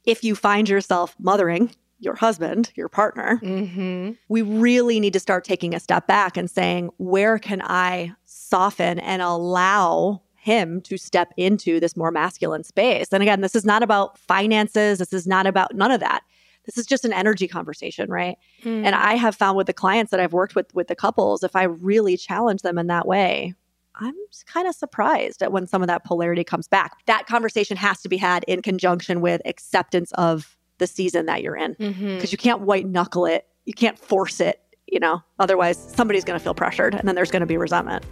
[0.06, 4.12] if you find yourself mothering your husband, your partner, mm-hmm.
[4.28, 9.00] we really need to start taking a step back and saying, where can I soften
[9.00, 13.10] and allow him to step into this more masculine space?
[13.12, 15.00] And again, this is not about finances.
[15.00, 16.24] This is not about none of that.
[16.66, 18.38] This is just an energy conversation, right?
[18.64, 18.86] Mm.
[18.86, 21.56] And I have found with the clients that I've worked with, with the couples, if
[21.56, 23.54] I really challenge them in that way,
[23.96, 26.92] I'm kind of surprised at when some of that polarity comes back.
[27.06, 31.56] That conversation has to be had in conjunction with acceptance of the season that you're
[31.56, 32.26] in because mm-hmm.
[32.30, 33.48] you can't white knuckle it.
[33.66, 37.32] You can't force it, you know, otherwise somebody's going to feel pressured and then there's
[37.32, 38.06] going to be resentment.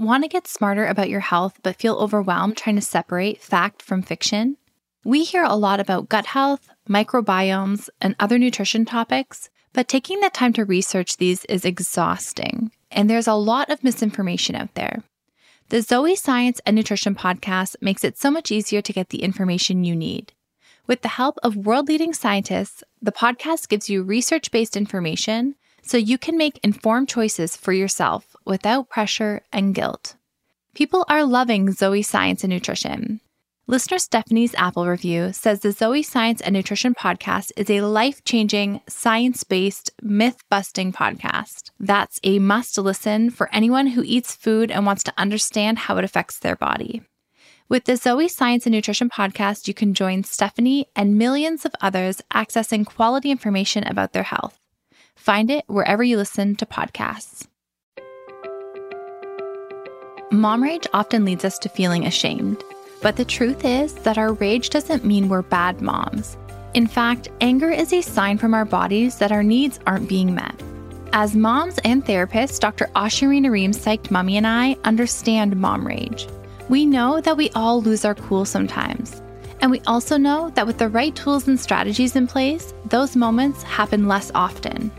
[0.00, 4.00] Want to get smarter about your health but feel overwhelmed trying to separate fact from
[4.00, 4.56] fiction?
[5.04, 10.30] We hear a lot about gut health, microbiomes, and other nutrition topics, but taking the
[10.30, 15.02] time to research these is exhausting, and there's a lot of misinformation out there.
[15.68, 19.84] The Zoe Science and Nutrition podcast makes it so much easier to get the information
[19.84, 20.32] you need.
[20.86, 25.96] With the help of world leading scientists, the podcast gives you research based information so
[25.96, 30.16] you can make informed choices for yourself without pressure and guilt.
[30.74, 33.20] People are loving Zoe Science and Nutrition.
[33.66, 38.80] Listener Stephanie's Apple review says the Zoe Science and Nutrition podcast is a life changing,
[38.88, 41.70] science based, myth busting podcast.
[41.78, 46.04] That's a must listen for anyone who eats food and wants to understand how it
[46.04, 47.02] affects their body.
[47.68, 52.20] With the Zoe Science and Nutrition podcast, you can join Stephanie and millions of others
[52.34, 54.59] accessing quality information about their health.
[55.20, 57.46] Find it wherever you listen to podcasts.
[60.32, 62.64] Mom rage often leads us to feeling ashamed,
[63.02, 66.38] but the truth is that our rage doesn't mean we're bad moms.
[66.72, 70.58] In fact, anger is a sign from our bodies that our needs aren't being met.
[71.12, 72.86] As moms and therapists, Dr.
[72.96, 76.28] Ashurina Nareem Psyched Mommy and I understand mom rage.
[76.70, 79.20] We know that we all lose our cool sometimes.
[79.60, 83.62] And we also know that with the right tools and strategies in place, those moments
[83.64, 84.90] happen less often.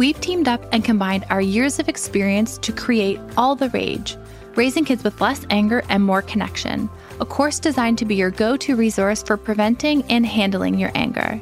[0.00, 4.16] We've teamed up and combined our years of experience to create All the Rage
[4.54, 6.88] Raising Kids with Less Anger and More Connection,
[7.20, 11.38] a course designed to be your go to resource for preventing and handling your anger.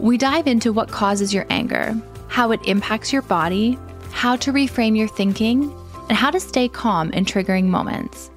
[0.00, 1.94] We dive into what causes your anger,
[2.26, 3.78] how it impacts your body,
[4.10, 5.72] how to reframe your thinking,
[6.08, 8.28] and how to stay calm in triggering moments.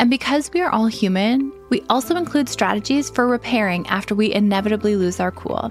[0.00, 4.96] And because we are all human, we also include strategies for repairing after we inevitably
[4.96, 5.70] lose our cool.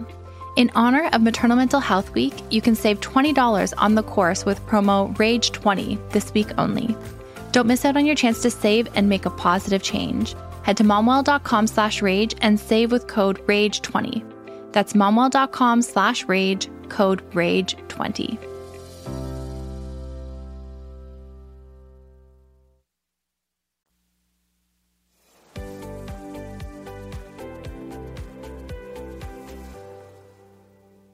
[0.55, 4.63] In honor of Maternal Mental Health Week, you can save $20 on the course with
[4.67, 6.95] promo RAGE20 this week only.
[7.51, 10.35] Don't miss out on your chance to save and make a positive change.
[10.61, 14.23] Head to momwell.com slash rage and save with code RAGE20.
[14.71, 18.52] That's momwell.com slash rage, code RAGE20.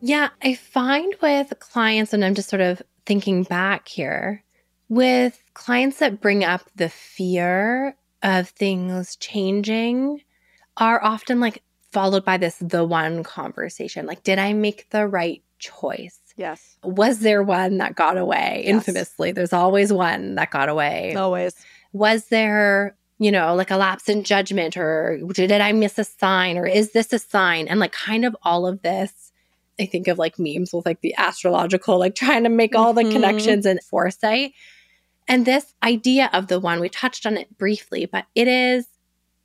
[0.10, 4.44] Yeah, I find with clients, and I'm just sort of thinking back here,
[4.88, 10.24] with clients that bring up the fear of things changing
[10.78, 14.08] are often like followed by this the one conversation.
[14.08, 16.20] Like, did I make the right choice?
[16.36, 16.80] Yes.
[16.84, 18.64] Was there one that got away?
[18.66, 18.88] Yes.
[18.88, 21.14] Infamously, there's always one that got away.
[21.14, 21.54] Always.
[21.94, 26.58] Was there, you know, like a lapse in judgment or did I miss a sign
[26.58, 27.68] or is this a sign?
[27.68, 29.32] And like kind of all of this
[29.80, 33.04] I think of like memes with like the astrological, like trying to make all the
[33.04, 33.12] Mhm.
[33.12, 34.54] connections and foresight.
[35.28, 38.88] And this idea of the one, we touched on it briefly, but it is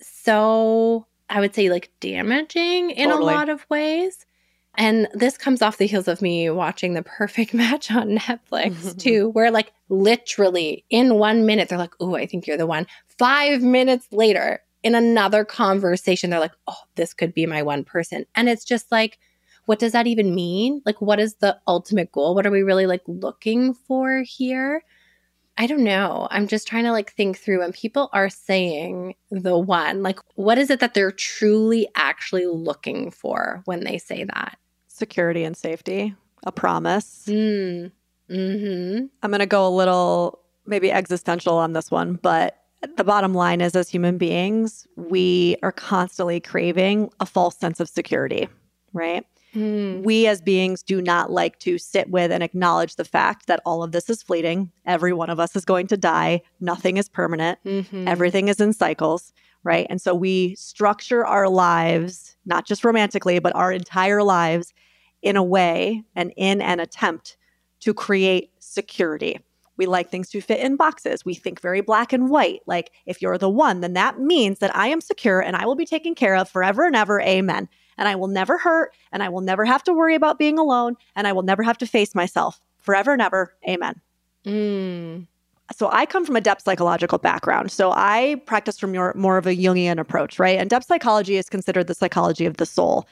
[0.01, 3.33] so, I would say, like damaging in Totally.
[3.35, 4.27] a lot of ways.
[4.77, 9.29] And this comes off the heels of me watching The Perfect Match on Netflix too,
[9.31, 12.87] where like literally in one minute, they're like, Oh, I think you're the one.
[13.18, 18.27] Five minutes later, in another conversation, they're like, Oh, this could be my one person.
[18.35, 19.18] And it's just like,
[19.66, 20.83] what does that even mean?
[20.85, 22.35] Like, what is the ultimate goal?
[22.35, 24.83] What are we really like looking for here?
[25.57, 26.27] I don't know.
[26.31, 30.59] I'm just trying to like think through when people are saying the one, like, what
[30.59, 34.59] is it that they're truly actually looking for when they say that?
[34.88, 37.24] Security and safety, a promise.
[37.27, 37.92] Mm.
[38.29, 39.07] Hmm.
[39.22, 42.59] I'm going to go a little maybe existential on this one, but
[42.96, 47.88] the bottom line is as human beings, we are constantly craving a false sense of
[47.88, 48.48] security,
[48.92, 49.27] right?
[49.54, 50.02] Mm.
[50.02, 53.82] We as beings do not like to sit with and acknowledge the fact that all
[53.82, 54.70] of this is fleeting.
[54.86, 56.42] Every one of us is going to die.
[56.60, 57.58] Nothing is permanent.
[57.64, 58.06] Mhm.
[58.08, 59.86] Everything is in cycles, right?
[59.88, 64.72] And so we structure our lives, not just romantically, but our entire lives
[65.22, 67.36] in a way and in an attempt
[67.80, 69.38] to create security.
[69.76, 71.24] We like things to fit in boxes.
[71.24, 72.60] We think very black and white.
[72.66, 75.74] Like, if you're the one, then that means that I am secure and I will
[75.74, 77.20] be taken care of forever and ever.
[77.20, 77.68] Amen.
[77.96, 80.96] And I will never hurt and I will never have to worry about being alone
[81.14, 83.54] and I will never have to face myself forever and ever.
[83.68, 84.00] Amen
[84.44, 85.26] Mm.
[85.74, 87.70] so I come from a depth psychological background.
[87.70, 90.59] So I practice from your, more of a Jungian approach, right?
[90.59, 93.09] And depth psychology is considered the psychology of the soul.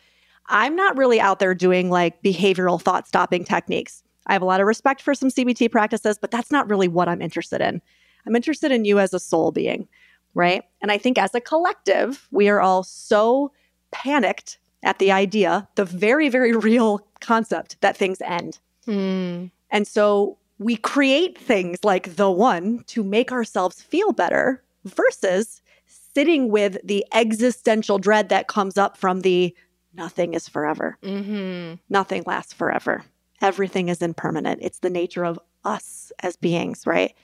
[0.48, 4.02] I'm not really out there doing like behavioral thought stopping techniques.
[4.26, 7.08] I have a lot of respect for some CBT practices, but that's not really what
[7.08, 7.80] I'm interested in.
[8.26, 9.88] I'm interested in you as a soul being,
[10.34, 10.62] right?
[10.80, 13.52] And I think as a collective, we are all so
[13.90, 18.58] panicked at the idea, the very, very real concept that things end.
[18.86, 19.50] Mm.
[19.70, 25.62] And so we create things like the one to make ourselves feel better versus
[26.14, 29.54] sitting with the existential dread that comes up from the
[29.94, 30.98] nothing is forever.
[31.02, 31.74] Mm-hmm.
[31.88, 33.04] Nothing lasts forever.
[33.40, 34.60] Everything is impermanent.
[34.62, 37.14] It's the nature of us as beings, right?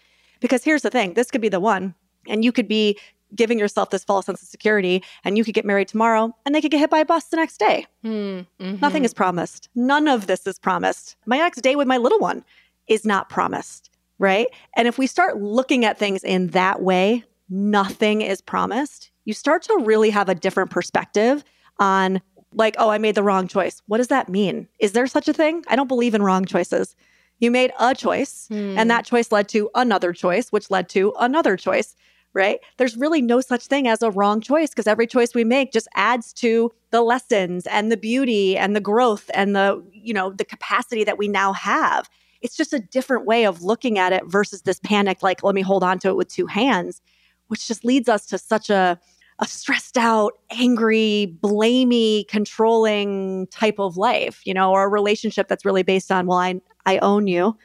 [0.40, 1.94] Because here's the thing this could be the one,
[2.26, 2.98] and you could be
[3.34, 6.60] giving yourself this false sense of security, and you could get married tomorrow, and they
[6.60, 7.86] could get hit by a bus the next day.
[8.04, 8.76] Mm-hmm.
[8.80, 9.68] Nothing is promised.
[9.74, 11.16] None of this is promised.
[11.26, 12.44] My next day with my little one
[12.86, 14.48] is not promised, right?
[14.76, 19.62] And if we start looking at things in that way, nothing is promised, you start
[19.64, 21.44] to really have a different perspective
[21.78, 22.22] on,
[22.54, 23.82] like, oh, I made the wrong choice.
[23.86, 24.68] What does that mean?
[24.78, 25.64] Is there such a thing?
[25.68, 26.96] I don't believe in wrong choices.
[27.40, 28.78] You made a choice, Hmm.
[28.78, 31.94] and that choice led to another choice, which led to another choice,
[32.38, 32.60] right?
[32.76, 35.88] There's really no such thing as a wrong choice because every choice we make just
[35.94, 40.44] adds to the lessons and the beauty and the growth and the, you know, the
[40.44, 42.08] capacity that we now have.
[42.40, 45.62] It's just a different way of looking at it versus this panic, like, let me
[45.62, 47.02] hold on to it with two hands,
[47.48, 48.98] which just leads us to such a,
[49.40, 55.64] a stressed out, angry, blamey, controlling type of life, you know, or a relationship that's
[55.64, 57.56] really based on, well, I, I own you.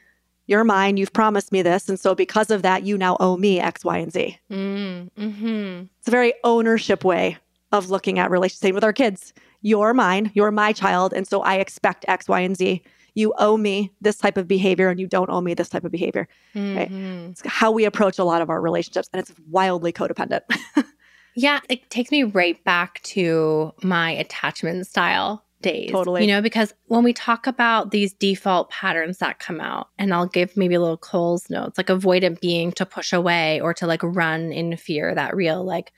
[0.53, 0.97] You're mine.
[0.97, 1.89] You've promised me this.
[1.89, 4.37] And so because of that, you now owe me X, Y, and Z.
[4.51, 5.83] Mm-hmm.
[5.97, 7.37] It's a very ownership way
[7.71, 8.59] of looking at relationships.
[8.59, 9.33] Same with our kids.
[9.63, 10.29] You're mine.
[10.35, 11.11] You're my child.
[11.11, 12.83] And so I expect X, Y, and Z.
[13.15, 15.91] You owe me this type of behavior and you don't owe me this type of
[15.91, 16.27] behavior.
[16.53, 16.91] Right.
[16.91, 17.31] Mhm.
[17.31, 19.09] It's how we approach a lot of our relationships.
[19.11, 20.41] And it's wildly codependent.
[21.35, 25.89] Yeah, it takes me right back to my attachment style days.
[25.91, 26.21] Totally.
[26.21, 30.27] You know, because when we talk about these default patterns that come out, and I'll
[30.27, 34.03] give maybe a little Cole's notes, like avoidant being to push away or to like
[34.03, 35.91] run in fear, that real like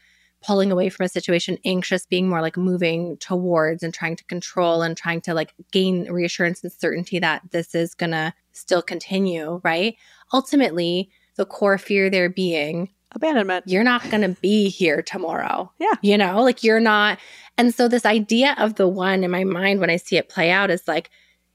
[0.45, 4.81] pulling away from a situation, anxious being more like moving towards and trying to control
[4.83, 9.95] and trying to like gain reassurance and certainty that this is gonna still continue, right?
[10.33, 13.65] Ultimately, the core fear there being Abandonment.
[13.67, 15.71] you're not going to be here tomorrow.
[15.79, 15.93] Yeah.
[16.01, 17.17] You know, like you're not.
[17.57, 20.51] And so, this idea of the one in my mind when I see it play
[20.51, 21.09] out is like,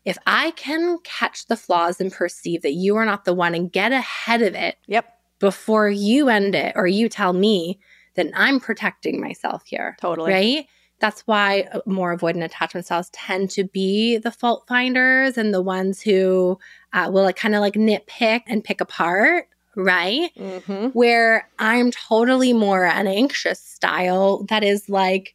[0.06, 3.70] if I can catch the flaws and perceive that you are not the one and
[3.70, 5.04] get ahead of it Yep.
[5.40, 7.78] before you end it or you tell me,
[8.14, 9.96] then I'm protecting myself here.
[10.00, 10.32] Totally.
[10.32, 10.66] Right.
[11.00, 15.62] That's why uh, more avoidant attachment styles tend to be the fault finders and the
[15.62, 16.58] ones who
[16.94, 19.48] uh, will like kind of like nitpick and pick apart.
[19.76, 20.88] Right Mm-hmm.
[20.88, 25.34] where I'm totally more an anxious style that is like,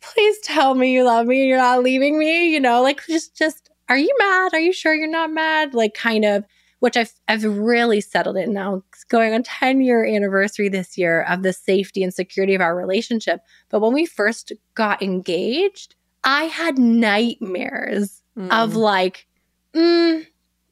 [0.00, 3.36] please tell me you love me and you're not leaving me, you know, like just
[3.36, 4.54] just are you mad?
[4.54, 5.74] Are you sure you're not mad?
[5.74, 6.44] Like kind of
[6.80, 8.82] which I've I've really settled in now.
[8.92, 12.76] It's going on 10 year anniversary this year of the safety and security of our
[12.76, 13.40] relationship.
[13.68, 19.26] But when we first got engaged, I had nightmares of like,
[19.74, 20.26] mm,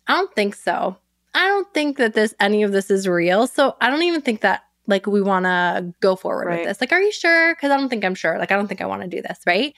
[0.06, 0.96] I don't think so.
[1.34, 3.46] I don't think that this any of this is real.
[3.46, 6.58] So I don't even think that like we want to go forward Right.
[6.60, 6.80] with this.
[6.80, 7.54] Like, are you sure?
[7.54, 8.38] Because I don't think I'm sure.
[8.38, 9.74] Like, I don't think I want to do this, right?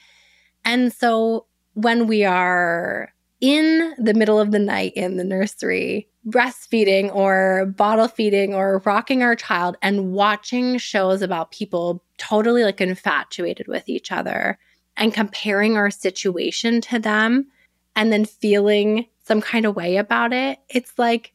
[0.63, 7.13] And so when we are in the middle of the night in the nursery, breastfeeding
[7.13, 13.67] or bottle feeding or rocking our child and watching shows about people totally like infatuated
[13.67, 14.59] with each other
[14.95, 17.47] and comparing our situation to them
[17.95, 21.33] and then feeling some kind of way about it, it's like,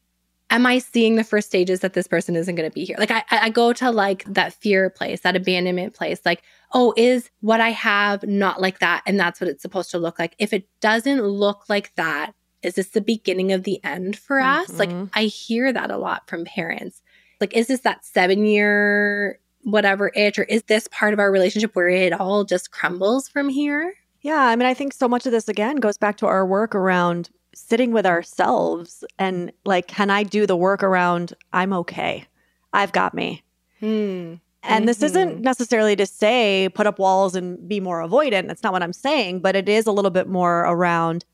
[0.49, 2.95] am I seeing the first stages that this person isn't going to be here?
[2.97, 6.41] Like, I, I go to like that fear place, that abandonment place, like,
[6.73, 9.03] oh, is what I have not like that?
[9.05, 10.35] And that's what it's supposed to look like.
[10.39, 12.33] If it doesn't look like that,
[12.63, 14.79] is this the beginning of the end for us?
[14.79, 15.09] Like, Mhm.
[15.13, 17.01] I hear that a lot from parents.
[17.39, 21.75] Like, is this that seven year whatever itch, or is this part of our relationship
[21.75, 23.93] where it all just crumbles from here?
[24.21, 26.73] Yeah, I mean, I think so much of this again goes back to our work
[26.73, 32.25] around sitting with ourselves and like, can I do the work around I'm okay?
[32.73, 33.43] I've got me.
[33.79, 34.35] Hmm.
[34.63, 35.03] And this Mhm.
[35.05, 38.47] isn't necessarily to say put up walls and be more avoidant.
[38.47, 41.25] That's not what I'm saying, but it is a little bit more around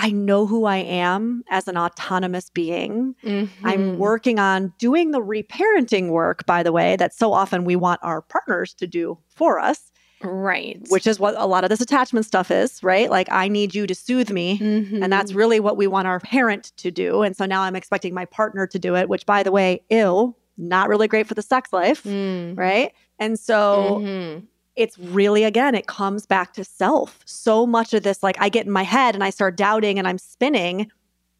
[0.00, 3.16] I know who I am as an autonomous being.
[3.24, 3.48] Mhm.
[3.64, 7.98] I'm working on doing the reparenting work, by the way, that so often we want
[8.04, 9.90] our partners to do for us,
[10.22, 10.80] right.
[10.88, 13.10] which is what a lot of this attachment stuff is, right?
[13.10, 14.58] Like, I need you to soothe me.
[14.58, 15.02] Mhm.
[15.02, 17.22] And that's really what we want our parent to do.
[17.22, 20.36] And so now I'm expecting my partner to do it, which, by the way, ill,
[20.56, 22.56] not really great for the sex life, Mm.
[22.58, 22.92] right?
[23.18, 24.42] And so Mhm.
[24.76, 27.20] it's really, again, it comes back to self.
[27.24, 30.08] So much of this, like, I get in my head and I start doubting and
[30.08, 30.90] I'm spinning.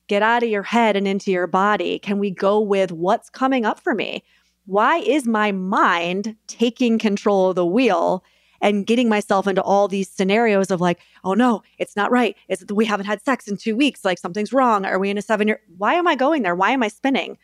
[0.06, 1.98] Get out of your head and into your body.
[1.98, 4.22] Can we go with what's coming up for me?
[4.66, 8.22] Why is my mind taking control of the wheel?
[8.60, 12.36] And getting myself into all these scenarios of like, oh no, it's not right.
[12.48, 14.04] It's we haven't had sex in two weeks.
[14.04, 14.84] Like something's wrong.
[14.84, 15.60] Are we in a seven year?
[15.76, 16.54] Why am I going there?
[16.54, 17.38] Why am I spinning?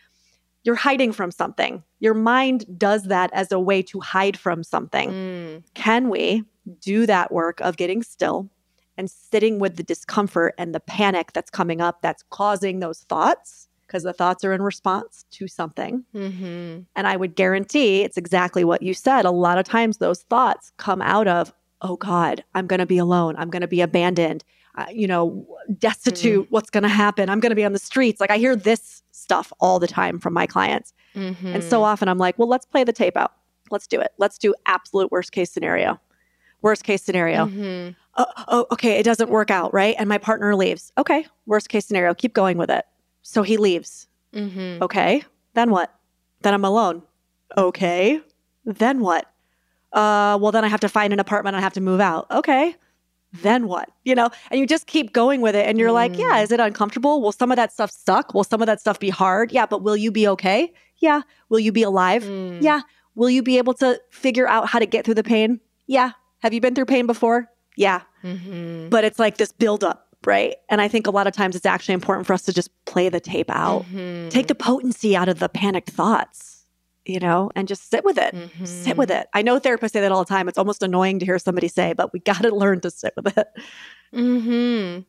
[0.65, 1.83] You're hiding from something.
[2.01, 5.11] Your mind does that as a way to hide from something.
[5.11, 5.63] Mm.
[5.75, 6.45] Can we
[6.81, 8.49] do that work of getting still
[8.97, 13.69] and sitting with the discomfort and the panic that's coming up that's causing those thoughts?
[13.87, 16.05] Because the thoughts are in response to something.
[16.15, 16.81] Mm-hmm.
[16.97, 19.25] And I would guarantee it's exactly what you said.
[19.25, 22.99] A lot of times those thoughts come out of, oh God, I'm going to be
[22.99, 23.37] alone.
[23.37, 24.43] I'm going to be abandoned,
[24.77, 25.47] uh, you know,
[25.79, 26.47] destitute.
[26.51, 27.29] What's going to happen?
[27.29, 28.21] I'm going to be on the streets.
[28.21, 30.93] Like I hear this stuff all the time from my clients.
[31.15, 31.47] Mm-hmm.
[31.47, 33.33] And so often I'm like, well, let's play the tape out.
[33.71, 34.13] Let's do it.
[34.19, 36.01] Let's do absolute worst case scenario.
[36.63, 37.47] Worst case scenario.
[37.47, 37.93] Mm-hmm.
[38.17, 39.97] Oh, oh, okay, it doesn't work out, right?
[39.99, 40.93] And my partner leaves.
[40.97, 42.15] Okay, worst case scenario.
[42.15, 42.85] Keep going with it.
[43.27, 44.07] So he leaves.
[44.33, 44.83] Mm-hmm.
[44.83, 45.93] Okay, then what?
[46.43, 47.03] Then I'm alone.
[47.57, 48.21] Okay,
[48.65, 49.27] then what?
[49.93, 51.57] Uh, well, then I have to find an apartment.
[51.57, 52.31] I have to move out.
[52.31, 52.77] Okay,
[53.43, 53.91] then what?
[54.05, 55.67] You know, and you just keep going with it.
[55.67, 57.21] And you're like, yeah, is it uncomfortable?
[57.21, 58.35] Will some of that stuff suck?
[58.35, 59.53] Will some of that stuff be hard?
[59.53, 60.73] Yeah, but will you be okay?
[60.99, 61.23] Yeah.
[61.49, 62.25] Will you be alive?
[62.25, 62.63] Mm.
[62.63, 62.83] Yeah.
[63.15, 65.61] Will you be able to figure out how to get through the pain?
[65.87, 66.13] Yeah.
[66.41, 67.49] Have you been through pain before?
[67.77, 68.03] Yeah.
[68.23, 68.89] Mm-hmm.
[68.89, 70.57] But it's like this buildup, right?
[70.69, 73.09] And I think a lot of times it's actually important for us to just play
[73.09, 74.31] the tape out, Mhm.
[74.31, 76.65] take the potency out of the panicked thoughts,
[77.05, 78.35] you know, and just sit with it.
[78.65, 78.97] Sit Mhm.
[78.97, 79.27] with it.
[79.35, 80.49] I know therapists say that all the time.
[80.49, 83.37] It's almost annoying to hear somebody say, but we got to learn to sit with
[83.39, 83.49] it.
[84.13, 85.01] Hmm.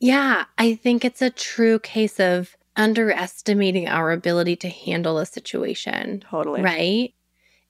[0.00, 6.20] Yeah, I think it's a true case of underestimating our ability to handle a situation.
[6.28, 6.60] Totally.
[6.62, 7.14] Right?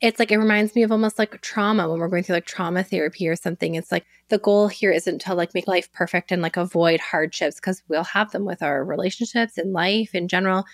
[0.01, 2.83] It's like it reminds me of almost like trauma when we're going through like trauma
[2.83, 3.75] therapy or something.
[3.75, 7.57] It's like the goal here isn't to like make life perfect and like avoid hardships
[7.57, 10.65] because we'll have them with our relationships and life in general.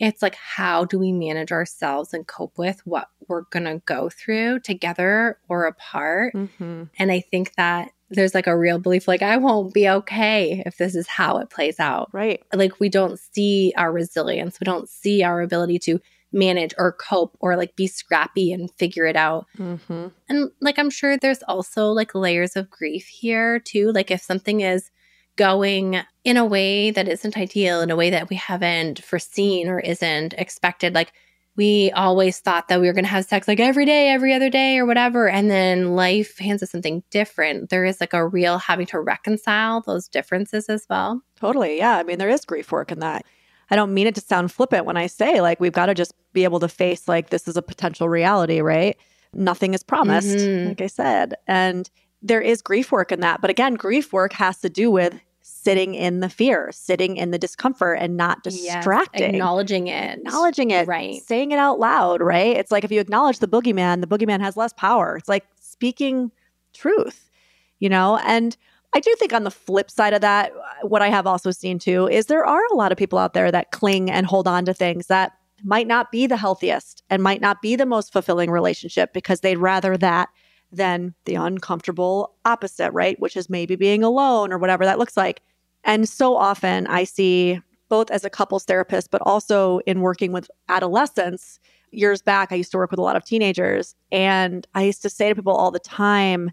[0.00, 4.08] It's like how do we manage ourselves and cope with what we're going to go
[4.08, 6.34] through together or apart?
[6.34, 6.84] Mm-hmm.
[6.98, 10.76] And I think that there's like a real belief like I won't be okay if
[10.76, 12.10] this is how it plays out.
[12.12, 12.42] Right.
[12.52, 16.00] Like we don't see our resilience, we don't see our ability to
[16.32, 19.46] manage or cope or like be scrappy and figure it out.
[19.58, 20.08] Mm-hmm.
[20.28, 23.92] And like I'm sure there's also like layers of grief here too.
[23.92, 24.90] Like if something is
[25.36, 29.80] going in a way that isn't ideal, in a way that we haven't foreseen or
[29.80, 31.12] isn't expected, like
[31.56, 34.48] we always thought that we were going to have sex like every day, every other
[34.48, 35.28] day, or whatever.
[35.28, 37.68] And then life hands us something different.
[37.68, 41.20] There is like a real having to reconcile those differences as well.
[41.36, 41.78] Totally.
[41.78, 41.98] Yeah.
[41.98, 43.26] I mean, there is grief work in that.
[43.72, 46.12] I don't mean it to sound flippant when I say, like, we've got to just
[46.34, 48.98] be able to face, like, this is a potential reality, right?
[49.32, 50.66] Nothing is promised, Mhm.
[50.66, 51.36] like I said.
[51.46, 51.88] And
[52.20, 53.40] there is grief work in that.
[53.40, 57.38] But again, grief work has to do with sitting in the fear, sitting in the
[57.38, 59.34] discomfort and not Yes, distracting.
[59.36, 60.18] acknowledging it.
[60.18, 61.22] acknowledging it, Right.
[61.22, 62.54] saying it out loud, right?
[62.54, 65.16] It's like if you acknowledge the boogeyman, the boogeyman has less power.
[65.16, 66.30] It's like speaking
[66.74, 67.30] truth,
[67.78, 68.18] you know?
[68.18, 68.54] And
[68.94, 72.08] I do think on the flip side of that, what I have also seen too
[72.08, 74.74] is there are a lot of people out there that cling and hold on to
[74.74, 75.32] things that
[75.64, 79.56] might not be the healthiest and might not be the most fulfilling relationship because they'd
[79.56, 80.28] rather that
[80.72, 83.18] than the uncomfortable opposite, right?
[83.20, 85.42] Which is maybe being alone or whatever that looks like.
[85.84, 90.50] And so often I see both as a couples therapist, but also in working with
[90.68, 91.60] adolescents.
[91.90, 95.10] Years back, I used to work with a lot of teenagers, and I used to
[95.10, 96.50] say to people all the time,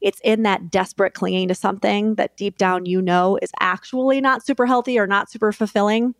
[0.00, 4.44] it's in that desperate clinging to something that deep down you know is actually not
[4.44, 6.14] super healthy or not super fulfilling.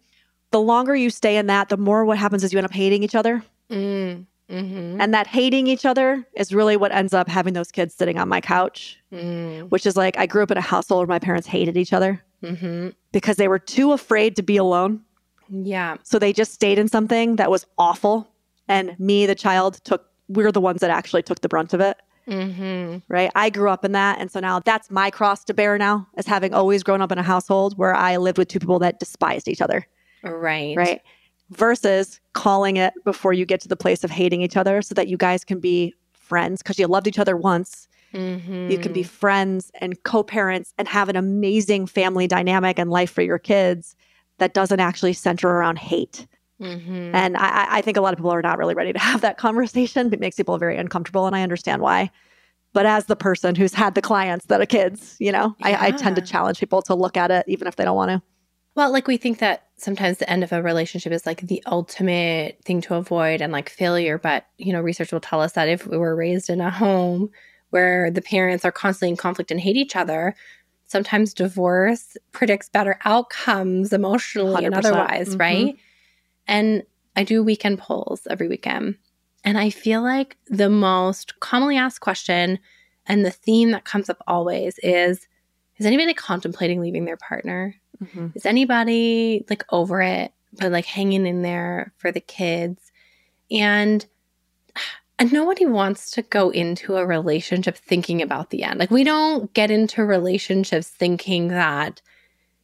[0.51, 3.03] The longer you stay in that, the more what happens is you end up hating
[3.03, 3.45] each other.
[3.71, 7.95] Mm, hmm And that hating each other is really what ends up having those kids
[7.95, 11.15] sitting on my couch, mm, which is like I grew up in a household where
[11.15, 15.01] my parents hated each other hmm because they were too afraid to be alone.
[15.51, 15.97] Yeah.
[16.05, 18.29] So they just stayed in something that was awful.
[18.69, 21.97] And me, the child, took, we're the ones that actually took the brunt of it,
[22.27, 23.31] hmm right?
[23.35, 24.21] I grew up in that.
[24.21, 27.19] And so now that's my cross to bear now, as having always grown up in
[27.19, 29.87] a household where I lived with two people that despised each other,
[30.23, 30.77] Right.
[30.77, 31.01] right?
[31.51, 35.09] Versus calling it before you get to the place of hating each other so that
[35.09, 37.89] you guys can be friends because you loved each other once.
[38.13, 42.91] hmm You can be friends and co parents and have an amazing family dynamic and
[42.91, 43.97] life for your kids
[44.39, 46.27] that doesn't actually center around hate.
[46.61, 49.23] Hmm And I, I- think a lot of people are not really ready to have
[49.23, 50.13] that conversation.
[50.13, 52.11] It makes people very uncomfortable, and I understand why.
[52.73, 55.91] But as the person who's had the clients that are kids, you know, I, I
[55.91, 58.23] tend to challenge people to look at it, even if they don't want to.
[58.77, 62.61] Well, like we think that sometimes the end of a relationship is like the ultimate
[62.65, 64.19] thing to avoid and like failure.
[64.19, 67.31] But, you know, research will tell us that if we were raised in a home
[67.71, 70.37] where the parents are constantly in conflict and hate each other,
[70.87, 74.79] sometimes divorce predicts better outcomes emotionally and 100%.
[74.79, 75.41] otherwise, Mhm.
[75.41, 75.77] right?
[76.51, 76.83] And
[77.17, 78.97] I do weekend polls every weekend.
[79.45, 82.59] And I feel like the most commonly asked question
[83.07, 85.27] And the theme that comes up always is
[85.79, 87.75] is anybody contemplating leaving their partner?
[88.05, 88.29] Mm-hmm.
[88.35, 92.93] Is anybody like over it, but like hanging in there for the kids?
[93.51, 94.05] And
[95.19, 98.81] and nobody wants to go into a relationship thinking about the end.
[98.81, 102.03] Like we don't get into relationships thinking that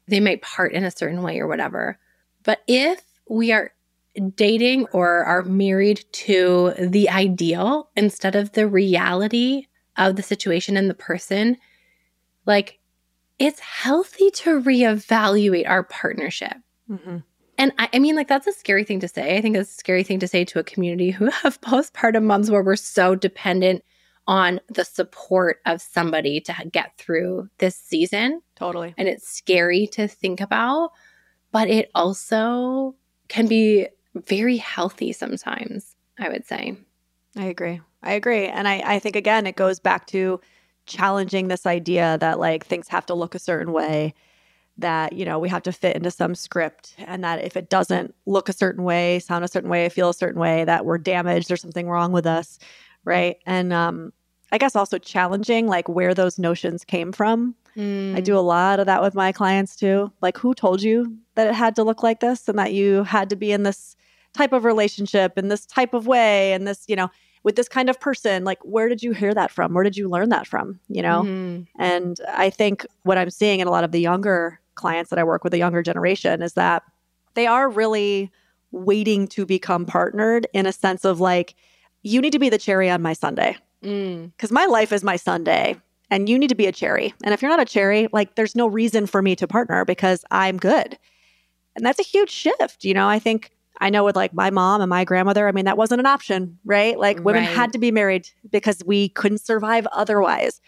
[0.08, 1.98] they might part in a certain way or whatever.
[2.42, 3.72] But if we are
[4.34, 10.88] dating or are married to the ideal instead of the reality of the situation and
[10.88, 11.56] the person,
[12.46, 12.78] like
[13.38, 16.56] it's healthy to reevaluate our partnership.
[16.90, 17.18] Mm-hmm.
[17.58, 19.36] And I, I, mean, like, that's a scary thing to say.
[19.36, 22.50] I think it's a scary thing to say to a community who have postpartum moms
[22.50, 23.82] where we're so dependent
[24.26, 28.42] on the support of somebody to get through this season.
[28.56, 28.94] Totally.
[28.98, 30.92] And it's scary to think about,
[31.52, 32.96] but it also
[33.28, 33.88] can be
[34.26, 36.76] very healthy sometimes, I would say.
[37.36, 37.80] I agree.
[38.02, 38.46] I agree.
[38.46, 40.40] And I, I think, again, it goes back to
[40.86, 44.14] challenging this idea that like things have to look a certain way
[44.78, 48.14] that you know we have to fit into some script and that if it doesn't
[48.26, 51.48] look a certain way sound a certain way feel a certain way that we're damaged
[51.48, 52.58] there's something wrong with us
[53.04, 54.12] right and um
[54.52, 58.16] i guess also challenging like where those notions came from Mm.
[58.16, 61.46] i do a lot of that with my clients too like who told you that
[61.46, 63.96] it had to look like this and that you had to be in this
[64.36, 67.08] type of relationship in this type of way and this you know
[67.42, 70.08] with this kind of person like where did you hear that from where did you
[70.08, 71.66] learn that from you know Mhm.
[71.78, 75.24] and I think what I'm seeing in a lot of the younger clients that I
[75.24, 76.82] work with, the younger generation, is that
[77.34, 78.30] they are really
[78.72, 81.54] waiting to become partnered in a sense of like,
[82.02, 84.32] you need to be the cherry on my sundae Mm.
[84.32, 85.76] because my life is my sundae
[86.10, 87.14] and you need to be a cherry.
[87.24, 90.24] And if you're not a cherry, like, there's no reason for me to partner because
[90.30, 90.98] I'm good.
[91.74, 92.84] And that's a huge shift.
[92.84, 93.50] You know, I think
[93.80, 96.58] I know with like my mom and my grandmother, I mean, that wasn't an option,
[96.64, 96.98] right?
[96.98, 97.48] Like women Right.
[97.54, 100.60] had to be married because we couldn't survive otherwise.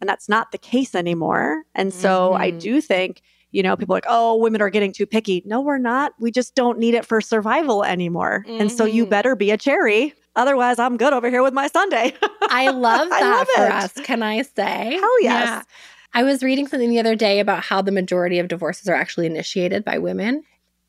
[0.00, 1.62] And that's not the case anymore.
[1.74, 2.58] And so I Mhm.
[2.60, 5.42] do think, you know, people are like, oh, women are getting too picky.
[5.46, 6.12] No, we're not.
[6.18, 8.44] We just don't need it for survival anymore.
[8.58, 9.10] And so you Mhm.
[9.10, 10.12] better be a cherry.
[10.36, 12.12] Otherwise, I'm good over here with my sundae.
[12.50, 13.72] I love I that love for it.
[13.72, 13.92] us.
[14.04, 14.98] Can I say?
[15.00, 15.64] Hell yes.
[16.12, 19.26] I was reading something the other day about how the majority of divorces are actually
[19.26, 20.42] initiated by women.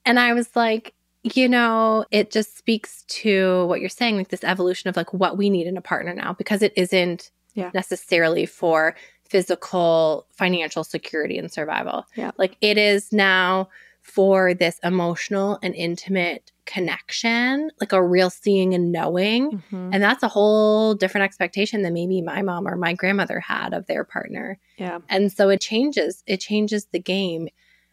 [0.03, 0.93] And I was like,
[1.33, 5.37] you know, it just speaks to what you're saying, like this evolution of like what
[5.37, 7.71] we need in a partner now, because it isn't Yeah.
[7.73, 12.05] necessarily for physical, financial security and survival.
[12.15, 12.31] Yeah.
[12.37, 13.69] Like it is now
[14.01, 19.63] for this emotional and intimate connection, like a real seeing and knowing.
[19.71, 19.89] Mhm.
[19.93, 23.87] And that's a whole different expectation than maybe my mom or my grandmother had of
[23.87, 24.59] their partner.
[24.77, 24.99] Yeah.
[25.09, 27.49] And so it changes, it changes the game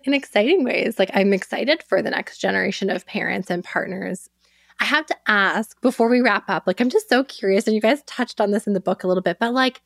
[0.07, 0.99] in exciting ways.
[0.99, 4.29] Like I'm excited for the next generation of parents and partners.
[4.81, 7.81] I have to ask before we wrap up, like I'm just so curious, and you
[7.81, 9.81] guys touched on this in the book a little bit, but like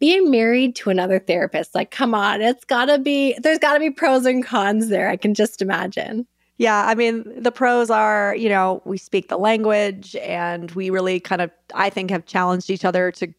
[0.00, 4.26] being married to another therapist, like come on, it's gotta be, there's gotta be pros
[4.26, 5.08] and cons there.
[5.08, 6.26] I can just imagine.
[6.56, 11.20] Yeah, I mean, the pros are, you know, we speak the language and we really
[11.20, 13.32] kind of I think have challenged each other to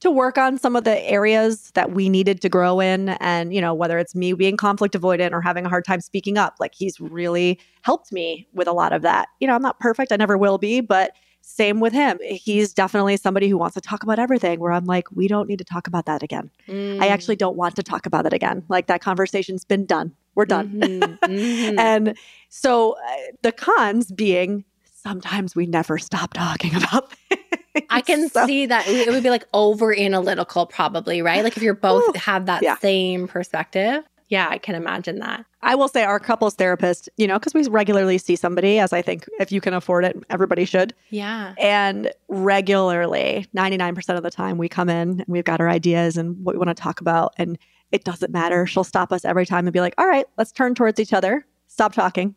[0.00, 3.60] to work on some of the areas that we needed to grow in and, you
[3.60, 6.74] know, whether it's me being conflict avoidant or having a hard time speaking up, like
[6.74, 9.28] he's really helped me with a lot of that.
[9.40, 12.18] You know, I'm not perfect, I never will be, but same with him.
[12.22, 15.58] He's definitely somebody who wants to talk about everything where I'm like, we don't need
[15.58, 16.50] to talk about that again.
[16.68, 18.62] I actually don't want to talk about it again.
[18.68, 20.14] Like that conversation's been done.
[20.34, 20.70] We're done.
[20.70, 21.74] Mhm, mhm.
[21.78, 22.16] And
[22.50, 24.64] so uh, the cons being
[25.02, 27.86] sometimes we never stop talking about things.
[27.90, 31.42] I can So- see that it would be like over analytical, probably, right?
[31.44, 32.76] Like if you're both Ooh, have that yeah.
[32.78, 34.04] same perspective.
[34.28, 35.44] Yeah, I can imagine that.
[35.60, 39.02] I will say our couples therapist, you know, because we regularly see somebody, as I
[39.02, 40.94] think if you can afford it, everybody should.
[41.08, 41.52] Yeah.
[41.58, 46.36] And regularly, 99% of the time, we come in and we've got our ideas and
[46.44, 47.34] what we want to talk about.
[47.38, 47.58] And
[47.90, 48.66] it doesn't matter.
[48.66, 51.44] She'll stop us every time and be like, all right, let's turn towards each other,
[51.66, 52.36] stop talking,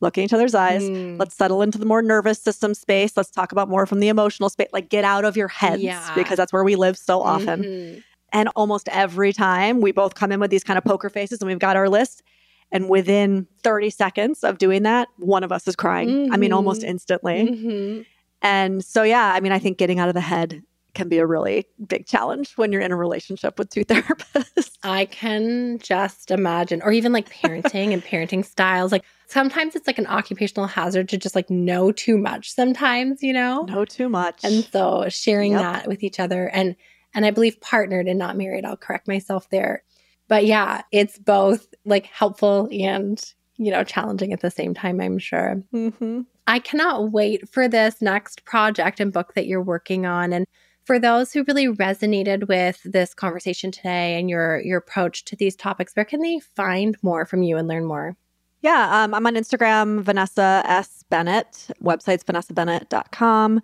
[0.00, 0.82] look in each other's eyes.
[0.82, 1.18] Mm.
[1.18, 3.16] Let's settle into the more nervous system space.
[3.16, 4.68] Let's talk about more from the emotional space.
[4.72, 6.12] Like, get out of your heads Yeah.
[6.14, 7.62] because that's where we live so often.
[7.62, 8.02] Mhm.
[8.32, 11.48] And almost every time we both come in with these kind of poker faces and
[11.48, 12.22] we've got our list.
[12.70, 16.30] And within 30 seconds of doing that, one of us is crying.
[16.32, 16.88] I mean, almost Mhm.
[16.88, 17.48] instantly.
[17.48, 18.06] Mhm.
[18.42, 20.62] And so, yeah, I mean, I think getting out of the head
[20.94, 24.70] can be a really big challenge when you're in a relationship with two therapists.
[24.82, 28.92] I can just imagine, or even like parenting and parenting styles.
[28.92, 33.32] Like sometimes it's like an occupational hazard to just like know too much sometimes, you
[33.32, 33.62] know?
[33.68, 34.42] know too much.
[34.42, 35.60] And so sharing Yep.
[35.60, 36.74] that with each other and
[37.14, 38.64] and I believe partnered and not married.
[38.66, 39.82] I'll correct myself there.
[40.28, 43.18] But yeah, it's both like helpful and,
[43.56, 45.62] you know, challenging at the same time, I'm sure.
[45.74, 46.20] Mm-hmm.
[46.46, 50.32] I cannot wait for this next project and book that you're working on.
[50.34, 50.46] And
[50.84, 55.56] For those who really resonated with this conversation today and your your approach to these
[55.56, 58.16] topics, where can they find more from you and learn more?
[58.60, 61.04] Yeah, um, I'm on Instagram, Vanessa S.
[61.10, 61.68] Bennett.
[61.82, 63.60] Website's vanessabennett.com.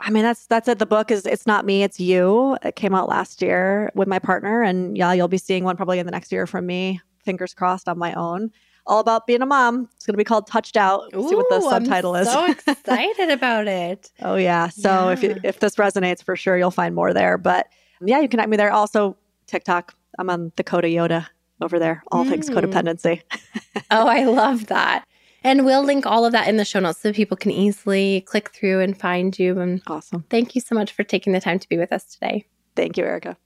[0.00, 0.78] I mean, that's that's it.
[0.78, 2.56] The book is it's not me, it's you.
[2.62, 5.98] It came out last year with my partner, and yeah, you'll be seeing one probably
[5.98, 7.00] in the next year from me.
[7.24, 8.50] Fingers crossed on my own.
[8.86, 9.88] All about being a mom.
[9.96, 11.14] It's going to be called Touched Out.
[11.14, 12.32] Ooh, See what the subtitle I'm is.
[12.32, 14.10] So excited about it.
[14.22, 14.68] oh yeah.
[14.68, 17.36] So if you, if this resonates, for sure you'll find more there.
[17.36, 17.68] But
[18.00, 18.72] yeah, you can connect me there.
[18.72, 19.94] Also TikTok.
[20.18, 21.26] I'm on the Coda Yoda
[21.60, 22.02] over there.
[22.12, 22.54] All things Mm.
[22.54, 23.22] codependency.
[23.90, 25.04] Oh, I love that.
[25.44, 28.50] And we'll link all of that in the show notes so people can easily click
[28.50, 29.58] through and find you.
[29.60, 30.24] And Awesome.
[30.30, 32.44] thank you so much for taking the time to be with us today.
[32.76, 33.36] Thank you, Erica.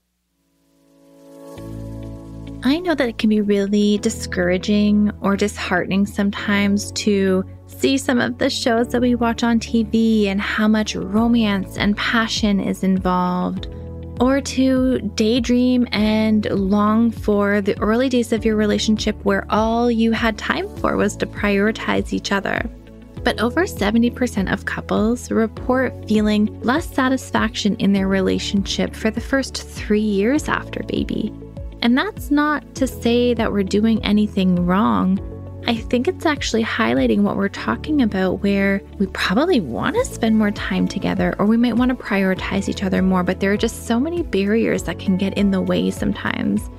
[2.65, 8.37] I know that it can be really discouraging or disheartening sometimes to see some of
[8.37, 13.67] the shows that we watch on TV and how much romance and passion is involved,
[14.19, 20.11] or to daydream and long for the early days of your relationship where all you
[20.11, 22.69] had time for was to prioritize each other.
[23.23, 29.63] But over 70% of couples report feeling less satisfaction in their relationship for the first
[29.63, 31.33] three years after baby.
[31.81, 35.19] And that's not to say that we're doing anything wrong.
[35.65, 40.37] I think it's actually highlighting what we're talking about, where we probably want to spend
[40.37, 43.57] more time together or we might want to prioritize each other more, but there are
[43.57, 46.69] just so many barriers that can get in the way sometimes.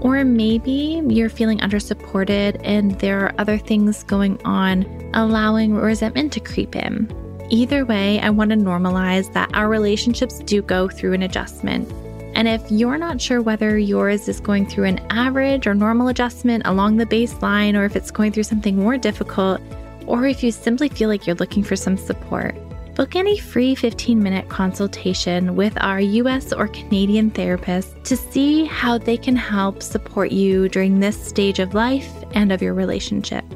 [0.00, 4.84] Or maybe you're feeling undersupported and there are other things going on,
[5.14, 7.10] allowing resentment to creep in.
[7.48, 11.90] Either way, I want to normalize that our relationships do go through an adjustment.
[12.36, 16.66] And if you're not sure whether yours is going through an average or normal adjustment
[16.66, 19.58] along the baseline, or if it's going through something more difficult,
[20.06, 22.54] or if you simply feel like you're looking for some support,
[22.94, 28.98] book any free 15 minute consultation with our US or Canadian therapist to see how
[28.98, 33.46] they can help support you during this stage of life and of your relationship.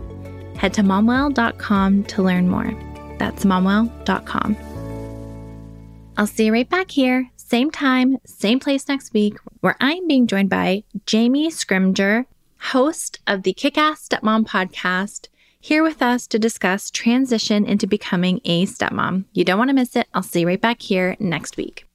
[0.57, 2.73] Head to momwell.com to learn more.
[3.19, 4.70] That's momwell.com.
[6.21, 10.27] I'll see you right back here, same time, same place next week, where I'm being
[10.27, 12.27] joined by Jamie Scrimgeour,
[12.59, 18.43] host of the Kick Ass Stepmom podcast, here with us to discuss transition into becoming
[18.45, 19.25] a stepmom.
[19.33, 20.09] You don't want to miss it.
[20.13, 21.87] I'll see you right back here next week.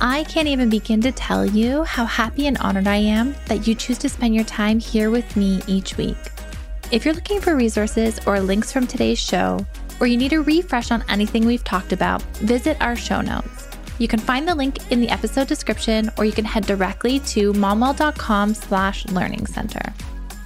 [0.00, 3.76] I can't even begin to tell you how happy and honored I am that you
[3.76, 6.16] choose to spend your time here with me each week.
[6.90, 9.64] If you're looking for resources or links from today's show,
[10.00, 13.68] or you need a refresh on anything we've talked about, visit our show notes.
[13.98, 17.52] You can find the link in the episode description, or you can head directly to
[17.54, 19.92] momwell.com slash learning center.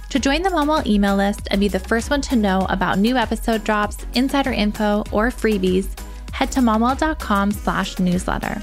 [0.09, 3.15] To join the Momwell email list and be the first one to know about new
[3.15, 5.87] episode drops, insider info, or freebies,
[6.33, 8.61] head to momwell.com slash newsletter.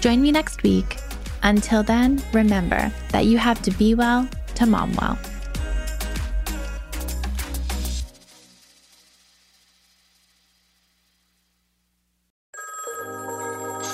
[0.00, 0.96] Join me next week.
[1.42, 5.18] Until then, remember that you have to be well to mom well.